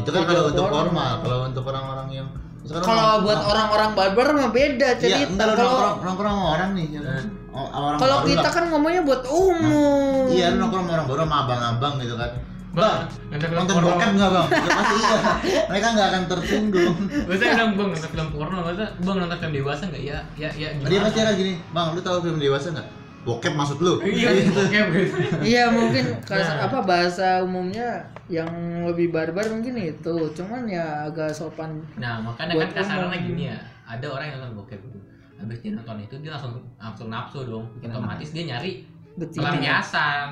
itu 0.00 0.10
kan 0.10 0.22
kalau 0.24 0.42
untuk 0.48 0.66
formal 0.66 1.12
kalau 1.20 1.38
untuk 1.46 1.64
orang-orang 1.68 2.08
yang 2.10 2.28
Kalau 2.60 3.24
buat 3.24 3.40
orang-orang 3.40 3.90
barbar 3.98 4.28
mah 4.36 4.50
beda 4.52 4.94
Iya, 5.00 5.26
cerita. 5.26 5.42
lu 5.42 5.54
Kalau 5.58 5.98
nongkrong 6.06 6.34
sama 6.38 6.46
orang 6.54 6.70
nih. 6.78 6.86
ya. 6.92 7.00
Eh. 7.02 7.24
Oh, 7.50 7.66
orang 7.66 7.98
kalau 7.98 8.16
kita 8.22 8.46
kan 8.46 8.64
ngomongnya 8.70 9.02
buat 9.02 9.22
umum. 9.26 10.30
Iya, 10.30 10.54
lu 10.54 10.56
nongkrong 10.62 10.86
orang 10.86 11.06
baru 11.10 11.20
sama 11.26 11.36
abang-abang 11.42 11.94
gitu 11.98 12.14
kan. 12.14 12.30
Bang, 12.70 13.10
nonton 13.34 13.82
bokep 13.82 14.10
enggak, 14.14 14.30
Bang? 14.30 14.46
Ya 14.46 14.70
pasti 14.70 14.94
iya. 14.94 15.18
Mereka 15.66 15.86
enggak 15.90 16.06
akan 16.06 16.22
tersinggung. 16.30 16.94
Masa 17.26 17.44
bilang 17.50 17.70
bang 17.74 17.88
nonton 17.90 18.10
film 18.14 18.28
porno, 18.30 18.58
masa 18.62 18.84
bang 18.94 19.16
nonton 19.18 19.38
film 19.42 19.52
dewasa 19.58 19.82
nggak? 19.90 20.02
Ya, 20.06 20.18
ya, 20.38 20.48
ya. 20.54 20.68
Dia 20.78 20.98
pasti 21.02 21.18
akan 21.18 21.34
gini, 21.34 21.52
"Bang, 21.74 21.98
lu 21.98 22.00
tahu 22.00 22.22
film 22.22 22.38
dewasa 22.38 22.70
enggak?" 22.70 22.86
Bokep 23.20 23.52
maksud 23.52 23.78
lu? 23.78 24.00
Iya, 24.00 24.32
bokep 24.48 24.86
gitu. 24.90 25.12
Iya 25.44 25.64
mungkin 25.68 26.04
kas- 26.24 26.48
Nah. 26.50 26.64
apa 26.66 26.78
bahasa 26.80 27.44
umumnya 27.44 28.00
yang 28.26 28.48
lebih 28.82 29.12
barbar 29.12 29.44
mungkin 29.46 29.76
itu. 29.76 30.14
Cuman 30.32 30.64
ya 30.64 31.04
agak 31.04 31.28
sopan. 31.30 31.84
Nah, 31.96 32.16
makanya 32.18 32.56
Buat 32.56 32.72
kan 32.72 32.80
kasarannya 32.80 33.20
umum. 33.20 33.28
gini 33.36 33.42
ya. 33.52 33.58
Ada 33.84 34.06
orang 34.08 34.26
yang 34.26 34.36
nonton 34.40 34.56
bokep 34.58 34.80
gitu. 34.80 34.98
Habis 35.36 35.58
dia 35.60 35.72
nonton 35.72 35.96
itu 35.98 36.14
dia 36.18 36.30
langsung 36.32 36.52
langsung 36.76 37.08
nafsu 37.08 37.44
dong. 37.44 37.64
Kenapa? 37.78 38.04
Otomatis 38.04 38.30
dia 38.30 38.44
nyari 38.46 38.84
pelampiasan. 39.16 40.28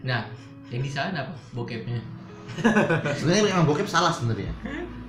Nah, 0.00 0.22
yang 0.68 0.80
disalahin 0.80 1.16
apa? 1.16 1.32
Bokepnya. 1.52 2.00
Sebenarnya 3.12 3.44
memang 3.46 3.64
bokep 3.64 3.84
salah 3.84 4.08
sebenarnya. 4.08 4.50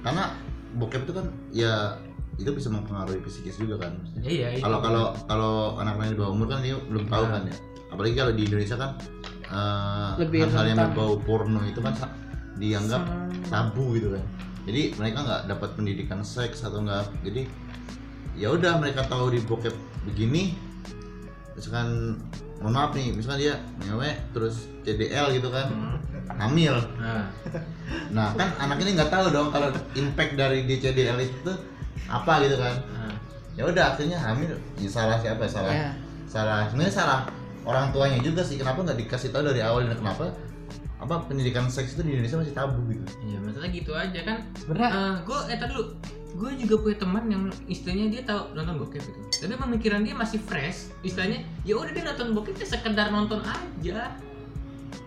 Karena 0.01 0.27
bokep 0.73 1.03
itu 1.03 1.13
kan 1.13 1.25
ya 1.51 1.95
itu 2.41 2.51
bisa 2.51 2.67
mempengaruhi 2.67 3.21
psikis 3.21 3.55
juga 3.55 3.85
kan. 3.85 3.93
Iya, 4.19 4.57
itu. 4.57 4.63
Kalau 4.65 4.81
kalau 4.81 5.03
kalau 5.25 5.53
anak-anak 5.77 6.13
di 6.13 6.17
bawah 6.17 6.31
umur 6.33 6.47
kan 6.49 6.59
dia 6.59 6.75
belum 6.75 7.05
tahu 7.05 7.23
Nah. 7.23 7.31
kan 7.31 7.41
ya. 7.47 7.55
Apalagi 7.91 8.15
kalau 8.15 8.33
di 8.33 8.43
Indonesia 8.45 8.75
kan 8.75 8.91
eh, 9.45 10.11
Lebih 10.19 10.39
hal-hal 10.47 10.65
yang 10.65 10.79
berbau 10.89 11.13
porno 11.21 11.61
itu 11.63 11.79
kan 11.79 11.93
dianggap 12.55 13.03
tabu 13.47 13.93
gitu 13.93 14.15
kan. 14.15 14.23
Jadi 14.65 14.81
mereka 14.95 15.17
nggak 15.21 15.41
dapat 15.47 15.69
pendidikan 15.73 16.19
seks 16.21 16.61
atau 16.61 16.81
enggak. 16.81 17.05
Jadi 17.21 17.45
ya 18.33 18.49
udah 18.49 18.79
mereka 18.79 19.03
tahu 19.03 19.29
di 19.29 19.39
bokep 19.43 19.75
begini 20.07 20.55
misalkan 21.51 22.17
mohon 22.57 22.73
maaf 22.73 22.95
nih 22.95 23.11
misalkan 23.11 23.39
dia 23.39 23.55
ngewe 23.83 24.07
terus 24.31 24.65
CDL 24.81 25.35
gitu 25.35 25.51
kan 25.51 25.67
Hmm. 25.67 25.99
hamil 26.39 26.79
Nah, 26.95 27.27
nah 28.09 28.29
kan 28.33 28.49
anak 28.57 28.79
ini 28.79 28.95
nggak 28.95 29.11
tahu 29.11 29.29
dong 29.29 29.51
kalau 29.51 29.67
impact 29.93 30.39
dari 30.39 30.63
di 30.63 30.79
CDL 30.79 31.19
itu 31.19 31.51
apa 32.07 32.33
gitu 32.45 32.57
kan. 32.57 32.75
Nah. 32.93 33.15
ya 33.51 33.67
udah 33.67 33.83
akhirnya 33.93 34.15
hamil 34.15 34.55
ya 34.79 34.89
salah 34.89 35.17
siapa 35.19 35.43
salah. 35.45 35.73
Ya. 35.73 35.91
salah. 36.25 36.65
Sebenarnya 36.71 36.93
salah 36.95 37.19
orang 37.67 37.91
tuanya 37.91 38.19
juga 38.23 38.41
sih. 38.41 38.57
Kenapa 38.57 38.81
nggak 38.81 38.99
dikasih 39.05 39.29
tahu 39.35 39.43
dari 39.51 39.61
awal 39.61 39.85
dan 39.85 39.99
kenapa 39.99 40.31
apa 41.01 41.25
pendidikan 41.25 41.65
seks 41.65 41.97
itu 41.97 42.05
di 42.05 42.13
Indonesia 42.15 42.37
masih 42.39 42.53
tabu 42.53 42.79
gitu? 42.87 43.03
Iya, 43.25 43.37
masalah 43.41 43.69
gitu 43.73 43.91
aja 43.97 44.19
kan. 44.21 44.37
sebenarnya 44.53 44.89
gue 45.25 45.37
eh 45.49 45.57
tadi 45.57 45.71
dulu. 45.73 45.85
Gue 46.31 46.51
juga 46.55 46.75
punya 46.79 46.97
teman 47.03 47.23
yang 47.27 47.43
istilahnya 47.67 48.05
dia 48.07 48.21
tahu 48.23 48.55
nonton 48.55 48.79
bokep 48.79 49.03
gitu. 49.03 49.19
Tapi 49.43 49.59
pemikiran 49.59 49.99
dia 50.07 50.15
masih 50.15 50.39
fresh. 50.39 50.95
Istilahnya 51.03 51.43
ya 51.67 51.75
udah 51.75 51.91
dia 51.91 52.05
nonton 52.07 52.31
bokep 52.31 52.55
ya 52.55 52.67
sekedar 52.79 53.11
nonton 53.11 53.43
aja. 53.43 54.15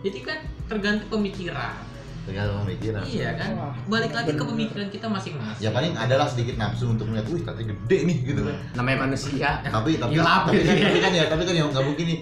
Jadi 0.05 0.19
kan 0.21 0.39
tergantung 0.69 1.09
pemikiran 1.09 1.94
tergantung 2.25 2.65
pemikiran. 2.65 3.01
Iya 3.05 3.31
kan? 3.37 3.51
Wah, 3.57 3.75
balik 3.89 4.13
lagi 4.17 4.33
ke 4.33 4.45
pemikiran 4.45 4.89
kita 4.89 5.07
masing-masing. 5.13 5.63
Ya 5.63 5.71
paling 5.71 5.93
adalah 5.93 6.27
sedikit 6.29 6.57
nafsu 6.57 6.89
untuk 6.89 7.09
melihat 7.13 7.29
wih 7.29 7.43
katanya 7.45 7.77
gede 7.77 7.99
nih 8.09 8.17
gitu 8.25 8.41
kan. 8.49 8.57
Namanya 8.81 8.99
manusia. 9.09 9.49
Tapi 9.61 10.01
tapi 10.01 10.17
tapi, 10.17 10.17
gitu 10.17 10.25
kan, 10.25 10.49
ya. 10.57 10.85
tapi 10.89 10.99
kan 11.01 11.13
ya 11.13 11.25
tapi 11.29 11.43
kan 11.45 11.55
ya 11.55 11.63
nggak 11.69 11.85
mungkin 11.85 12.07
nih 12.09 12.19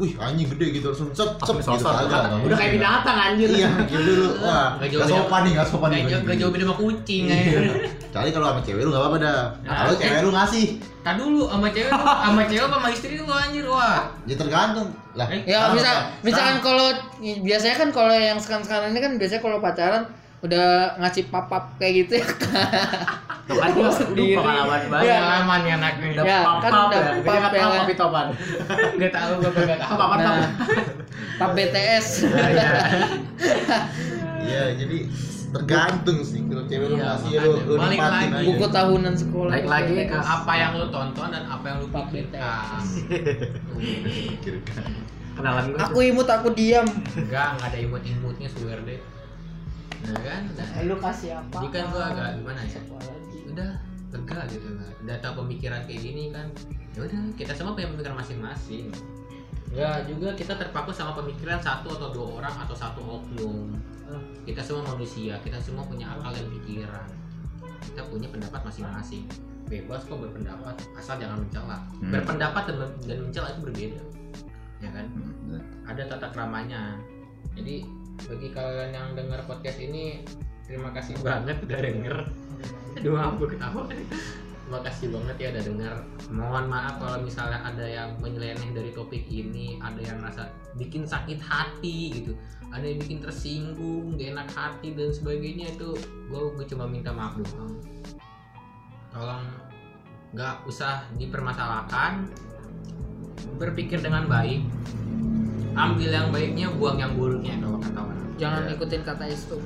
wih 0.00 0.16
anjing 0.16 0.48
gede 0.48 0.66
gitu 0.74 0.86
langsung 0.88 1.12
set 1.12 1.28
Langsung 1.36 1.60
gitu. 1.60 1.84
nggak 2.08 2.42
udah 2.42 2.56
kayak 2.56 2.72
binatang 2.74 3.16
anjir 3.20 3.48
iya 3.52 3.68
gitu 3.84 4.00
dulu 4.00 4.26
wah 4.40 4.80
beda- 4.80 5.04
sopan 5.06 5.40
nih 5.44 5.52
nggak 5.54 5.68
sopan 5.68 5.88
nih 5.92 6.00
Gak 6.00 6.36
jauh, 6.40 6.48
gak 6.48 6.50
beda 6.50 6.64
sama 6.64 6.76
kucing 6.76 7.22
Iya. 7.22 7.36
aja. 7.36 7.58
Kecuali 8.00 8.30
kalau 8.32 8.46
sama 8.48 8.60
cewek 8.60 8.82
lu 8.82 8.90
nggak 8.90 9.02
apa-apa 9.02 9.18
dah. 9.20 9.40
Nah, 9.62 9.72
kalau 9.76 9.92
eh. 9.92 9.98
cewek 10.00 10.20
lu 10.20 10.30
ngasih. 10.32 10.66
Tak 11.00 11.14
dulu 11.14 11.40
sama 11.46 11.66
cewek 11.68 11.90
lu, 11.90 12.00
sama 12.02 12.42
cewek 12.42 12.62
apa 12.62 12.74
sama 12.74 12.88
istri 12.90 13.12
lu 13.14 13.28
anjir 13.28 13.64
wah. 13.64 14.00
ya 14.24 14.34
tergantung. 14.34 14.88
Lah 15.12 15.26
Eh, 15.28 15.40
Ya 15.44 15.58
misal 15.68 15.94
misalkan 16.20 16.58
kalau 16.58 16.86
biasanya 17.20 17.76
kan 17.76 17.88
kalau 17.90 18.10
yang 18.10 18.36
sekarang-sekarang 18.36 18.90
ini 18.90 19.00
kan 19.00 19.12
biasanya 19.14 19.40
kalau 19.40 19.58
pacaran 19.58 20.02
udah 20.40 20.66
ngasih 20.96 21.28
papap 21.28 21.76
kayak 21.76 21.92
gitu 22.00 22.12
ya 22.16 22.26
tuh 23.42 23.56
kan 23.56 23.70
dia 23.70 23.90
Sendiri. 23.90 24.32
udah 24.32 24.40
pengalaman 24.40 24.80
banget 24.86 25.04
Iya. 25.04 25.16
Pengalaman 25.16 25.60
ya 25.60 25.74
anaknya. 25.74 26.06
udah 26.10 26.24
Ya, 26.24 26.38
pap 26.40 26.56
kan 26.58 26.70
pap 26.70 26.82
udah 26.82 27.00
ya. 27.00 27.10
pap 27.20 27.22
dia 27.22 27.30
ya. 27.30 27.60
tahu 27.60 27.72
tapi 27.76 27.94
topan 27.94 28.26
Gak 28.96 29.12
tahu. 29.12 29.32
Gue 29.40 29.64
gak 29.64 29.78
tahu. 29.78 29.90
apa? 29.90 30.04
Apa 30.04 30.14
nah 30.16 30.48
pap 31.36 31.50
BTS 31.52 32.06
Iya. 32.26 32.70
Iya, 34.40 34.64
jadi 34.74 34.98
tergantung 35.50 36.18
sih. 36.22 36.40
Kalau 36.42 36.64
cewek 36.64 36.86
lu 36.86 36.96
Iya, 36.96 37.06
masih 37.12 37.30
lu 37.38 37.52
lu 37.60 37.74
Balik 37.76 37.90
nikmatin 37.92 38.10
lagi. 38.10 38.34
aja. 38.34 38.46
buku 38.48 38.66
tahunan 38.66 39.14
sekolah. 39.14 39.52
Balik 39.52 39.68
lagi 39.68 39.92
ke 40.06 40.16
apa 40.16 40.52
yang 40.54 40.72
lu 40.74 40.86
tonton 40.88 41.28
dan 41.28 41.44
apa 41.44 41.64
yang 41.66 41.78
lu 41.78 41.88
Pak 41.88 42.04
pikirkan. 42.10 42.80
Kenalan 45.30 45.64
gue 45.68 45.78
aku 45.78 45.98
imut 46.02 46.26
aku 46.26 46.48
diam. 46.50 46.86
Enggak 47.14 47.46
enggak 47.54 47.68
ada 47.68 47.78
imut-imutnya 47.78 48.48
swear 48.48 48.80
deh 48.82 49.00
nah 50.00 50.16
kan 50.16 50.48
nah, 50.56 50.80
lu 50.80 50.96
kasih 50.96 51.36
apa? 51.36 51.60
Jadi 51.60 51.66
kan 51.70 51.84
gua 51.92 52.04
agak 52.08 52.40
gimana 52.40 52.60
ya? 52.64 52.80
Udah 53.52 53.70
lega 54.10 54.40
gitu. 54.50 54.66
Kan 54.74 54.90
udah 55.06 55.16
tahu 55.22 55.32
pemikiran 55.46 55.80
kayak 55.86 56.00
gini 56.02 56.24
kan 56.34 56.46
ya 56.94 57.06
udah 57.06 57.20
kita 57.38 57.52
semua 57.54 57.72
punya 57.74 57.88
pemikiran 57.90 58.18
masing-masing. 58.18 58.90
Enggak 59.70 60.02
juga 60.10 60.28
kita 60.34 60.58
terpaku 60.58 60.90
sama 60.90 61.14
pemikiran 61.14 61.62
satu 61.62 61.94
atau 61.94 62.10
dua 62.10 62.26
orang 62.42 62.54
atau 62.66 62.74
satu 62.74 63.00
oknum. 63.22 63.70
Kita 64.42 64.58
semua 64.58 64.82
manusia 64.94 65.38
kita 65.46 65.62
semua 65.62 65.86
punya 65.86 66.10
akal 66.10 66.34
dan 66.34 66.46
pikiran. 66.50 67.08
Kita 67.86 68.02
punya 68.10 68.26
pendapat 68.26 68.60
masing-masing. 68.66 69.24
Bebas 69.70 70.02
kok 70.02 70.18
berpendapat 70.18 70.74
asal 70.98 71.14
jangan 71.22 71.46
mencela 71.46 71.78
Hmm. 72.02 72.10
berpendapat 72.10 72.62
dan, 72.66 72.90
dan 73.06 73.18
mencela 73.22 73.46
itu 73.54 73.60
berbeda. 73.62 74.02
Ya 74.82 74.90
kan? 74.90 75.06
Hmm, 75.14 75.62
ada 75.86 76.02
tata 76.10 76.26
keramanya. 76.34 76.98
Jadi 77.54 77.86
bagi 78.26 78.48
kalian 78.50 78.90
yang 78.90 79.08
dengar 79.14 79.46
podcast 79.46 79.78
ini 79.78 80.26
terima 80.70 80.94
kasih 80.94 81.18
banget 81.18 81.56
udah 81.66 81.80
denger. 81.82 82.16
Aduh. 83.02 83.18
Aku 83.18 83.44
ketawa 83.50 83.90
terima 83.90 84.86
kasih 84.86 85.06
banget 85.10 85.36
ya 85.42 85.48
udah 85.50 85.64
denger. 85.66 85.94
Mohon 86.30 86.64
maaf 86.70 86.94
kalau 87.02 87.18
misalnya 87.26 87.58
ada 87.66 87.82
yang 87.82 88.14
menyeleneh 88.22 88.70
dari 88.70 88.94
topik 88.94 89.26
ini 89.26 89.82
ada 89.82 89.98
yang 89.98 90.22
rasa 90.22 90.46
bikin 90.78 91.02
sakit 91.02 91.42
hati 91.42 92.22
gitu. 92.22 92.38
Ada 92.70 92.86
yang 92.86 93.02
bikin 93.02 93.18
tersinggung 93.18 94.14
gak 94.14 94.30
enak 94.30 94.48
hati 94.54 94.94
dan 94.94 95.10
sebagainya 95.10 95.74
itu 95.74 95.98
gue 96.30 96.66
cuma 96.70 96.86
minta 96.86 97.10
maaf 97.10 97.34
doang. 97.34 97.74
Tolong 99.10 99.42
nggak 100.38 100.70
usah 100.70 101.02
dipermasalahkan. 101.18 102.30
Berpikir 103.58 103.98
dengan 103.98 104.30
baik. 104.30 104.62
Ambil 105.74 106.14
yang 106.14 106.30
baiknya 106.30 106.70
buang 106.78 107.02
yang 107.02 107.18
buruknya 107.18 107.58
kalau 107.58 107.82
kata 107.82 108.00
orang. 108.06 108.22
Jangan 108.38 108.62
Iya. 108.70 108.74
ikutin 108.78 109.02
kata 109.02 109.24
itu 109.26 109.58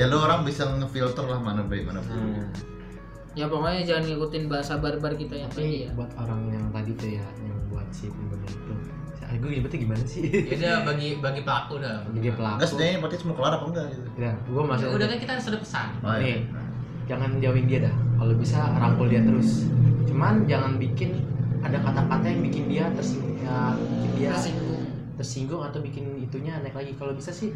Ya 0.00 0.08
lu 0.08 0.16
orang 0.16 0.40
bisa 0.42 0.64
ngefilter 0.64 1.28
lah 1.28 1.36
mana 1.38 1.60
baik 1.62 1.84
mana 1.84 2.00
buruk. 2.00 2.24
Hmm. 2.24 2.48
ya 3.30 3.46
pokoknya 3.46 3.86
jangan 3.86 4.04
ngikutin 4.08 4.44
bahasa 4.48 4.74
barbar 4.74 5.12
kita 5.14 5.34
yang 5.36 5.50
tadi 5.52 5.86
ya 5.86 5.90
buat 5.94 6.10
orang 6.18 6.50
yang 6.50 6.66
tadi 6.72 6.90
tuh 6.98 7.10
ya 7.14 7.26
yang 7.38 7.58
buat 7.70 7.86
si 7.92 8.10
pembunuh 8.10 8.42
itu 8.42 8.74
gue 9.38 9.50
nyebutnya 9.54 9.78
gimana 9.78 10.02
sih 10.02 10.22
ya 10.26 10.58
udah 10.58 10.76
bagi 10.82 11.08
bagi 11.22 11.40
pelaku 11.46 11.78
dah 11.78 12.02
bagi 12.10 12.34
pelaku 12.34 12.58
Enggak 12.58 12.68
sebenarnya 12.74 12.98
podcast 12.98 13.22
mau 13.22 13.34
kelar 13.38 13.52
apa 13.54 13.64
enggak 13.70 13.86
gitu. 13.86 14.08
ya 14.18 14.32
gue 14.34 14.58
Ya 14.58 14.66
masih 14.66 14.86
udah 14.90 15.06
kan 15.06 15.18
kita 15.22 15.32
sudah 15.38 15.60
pesan 15.62 15.86
Oh, 16.02 16.10
iya. 16.18 16.18
Nih. 16.18 16.38
jangan 17.06 17.30
jauhin 17.38 17.66
dia 17.70 17.78
dah 17.86 17.94
kalau 18.18 18.34
bisa 18.34 18.58
rangkul 18.74 19.06
dia 19.06 19.22
terus 19.22 19.50
cuman 20.10 20.34
jangan 20.50 20.72
bikin 20.82 21.10
ada 21.62 21.78
kata-kata 21.78 22.26
yang 22.26 22.42
bikin 22.42 22.64
dia 22.66 22.84
tersinggung 22.98 23.38
ya 23.38 23.78
bikin 23.78 24.10
dia 24.18 24.28
tersinggung 24.34 24.82
tersinggung 25.14 25.62
atau 25.62 25.78
bikin 25.78 26.18
itunya 26.18 26.58
naik 26.58 26.74
lagi 26.74 26.98
kalau 26.98 27.14
bisa 27.14 27.30
sih 27.30 27.54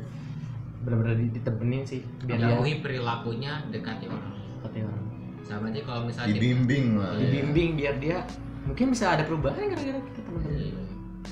benar-benar 0.84 1.16
di- 1.16 1.32
ditemenin 1.32 1.82
sih 1.82 2.00
biar 2.20 2.38
dia 2.38 2.48
jauhi 2.52 2.74
perilakunya 2.78 3.52
dekati 3.68 4.04
orang 4.06 4.32
katanya 4.60 4.84
orang 4.86 5.04
sama 5.42 5.64
aja 5.68 5.80
kalau 5.82 6.02
misalnya 6.04 6.34
Dibimbing 6.34 6.86
lah. 6.94 7.10
ya. 7.10 7.20
dibimbing 7.20 7.70
biar 7.74 7.94
dia 7.98 8.18
mungkin 8.62 8.86
bisa 8.90 9.04
ada 9.10 9.22
perubahan 9.22 9.60
gara-gara 9.66 10.00
kita 10.02 10.20
teman-teman 10.22 10.56
Iya. 10.56 10.82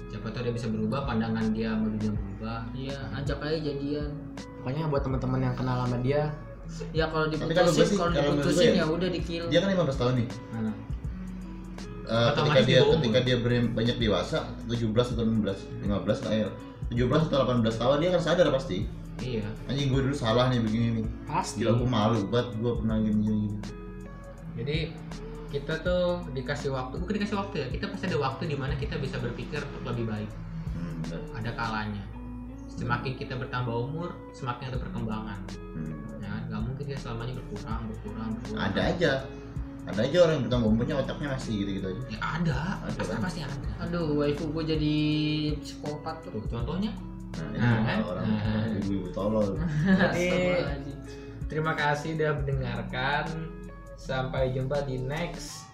siapa 0.08 0.26
tahu 0.28 0.42
dia 0.42 0.54
bisa 0.54 0.68
berubah 0.68 1.00
pandangan 1.04 1.44
dia 1.50 1.68
sama 1.70 1.86
dunia 1.90 2.10
berubah 2.12 2.58
iya 2.72 2.96
ajak 3.14 3.38
aja 3.40 3.58
jadian 3.62 4.10
pokoknya 4.58 4.84
buat 4.86 5.02
teman-teman 5.02 5.40
yang 5.42 5.54
kenal 5.54 5.76
sama 5.80 5.96
dia 6.00 6.22
ya 6.90 7.04
kalau 7.06 7.26
diputusin 7.26 7.84
sih, 7.84 7.96
kalau 7.96 8.10
diputusin 8.10 8.70
ya 8.70 8.76
ya, 8.78 8.86
udah 8.86 9.08
di 9.08 9.20
kill 9.20 9.44
Dia 9.48 9.60
kan 9.60 9.68
15 9.74 9.92
tahun 9.94 10.12
nih. 10.14 10.28
Mana? 10.50 10.70
Eh, 12.02 12.30
ketika 12.34 12.60
dia 12.60 12.78
dibawa 12.78 12.92
ketika 12.94 13.18
dia 13.22 13.36
ber- 13.38 13.72
banyak 13.72 13.96
dewasa 13.96 14.38
17 14.66 15.12
atau 15.12 15.22
16 15.22 15.58
15 15.80 16.18
lah 16.20 16.32
ya 16.34 16.48
17 16.88 17.28
atau 17.28 17.38
18 17.42 17.72
tahun 17.72 17.96
dia 17.98 18.10
kan 18.10 18.20
sadar 18.22 18.46
pasti 18.50 18.84
iya. 19.20 19.44
Anjing 19.68 19.92
gue 19.92 20.00
dulu 20.08 20.16
salah 20.16 20.48
nih 20.48 20.64
begini 20.64 20.86
nih. 21.02 21.06
Pasti 21.28 21.60
gila 21.60 21.76
gue 21.76 21.88
malu 21.88 22.18
banget 22.32 22.48
gue 22.56 22.72
pernah 22.80 22.96
gini 23.02 23.20
gini, 23.20 23.48
jadi 24.56 24.92
kita 25.52 25.84
tuh 25.84 26.24
dikasih 26.32 26.72
waktu 26.72 26.96
bukan 26.96 27.12
dikasih 27.20 27.36
waktu 27.36 27.54
ya 27.60 27.66
kita 27.68 27.84
pasti 27.92 28.04
ada 28.08 28.18
waktu 28.24 28.42
di 28.48 28.56
mana 28.56 28.72
kita 28.76 28.96
bisa 28.96 29.20
berpikir 29.20 29.60
untuk 29.60 29.92
lebih 29.92 30.08
baik. 30.08 30.30
Hmm, 30.72 31.00
ada 31.36 31.50
kalanya. 31.52 32.04
Semakin 32.72 33.20
kita 33.20 33.36
bertambah 33.36 33.72
umur 33.72 34.16
semakin 34.32 34.72
ada 34.72 34.78
perkembangan. 34.80 35.40
Hmm. 35.76 36.24
ya 36.24 36.32
nggak 36.48 36.62
mungkin 36.64 36.84
dia 36.88 36.96
selamanya 36.96 37.36
berkurang 37.36 37.84
berkurang 37.88 38.28
berkurang. 38.40 38.60
Ada 38.64 38.80
aja. 38.96 39.12
Ada 39.82 40.00
aja 40.06 40.16
orang 40.22 40.34
yang 40.38 40.44
bertambah 40.46 40.68
umurnya 40.72 40.94
otaknya 41.04 41.28
masih 41.36 41.52
gitu 41.64 41.70
gitu 41.82 41.86
aja. 41.92 42.02
Ya 42.08 42.20
ada. 42.40 42.58
Ada, 42.86 42.96
pasti, 42.96 43.12
kan? 43.12 43.20
pasti 43.20 43.40
ada. 43.44 43.68
Aduh 43.84 44.08
waifu 44.24 44.44
gue 44.56 44.64
jadi 44.72 44.96
psikopat 45.60 46.16
Tuh, 46.24 46.44
contohnya 46.48 46.96
nah, 47.36 47.48
Nah, 47.56 47.78
kan? 47.84 47.98
orang 48.04 48.26
Nah. 48.28 48.64
ibu-ibu 48.80 49.08
tolol. 49.14 49.48
Terima 51.50 51.72
kasih 51.76 52.16
udah 52.16 52.30
mendengarkan. 52.40 53.24
Sampai 54.00 54.50
jumpa 54.50 54.82
di 54.88 54.98
next 54.98 55.68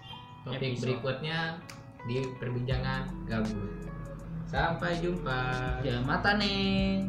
topik 0.44 0.76
berikutnya 0.82 1.56
di 2.04 2.28
perbincangan 2.36 3.08
gabut. 3.24 3.88
Sampai 4.48 5.00
jumpa. 5.00 5.40
Ya 5.84 6.00
mata 6.04 6.36
nih 6.36 7.04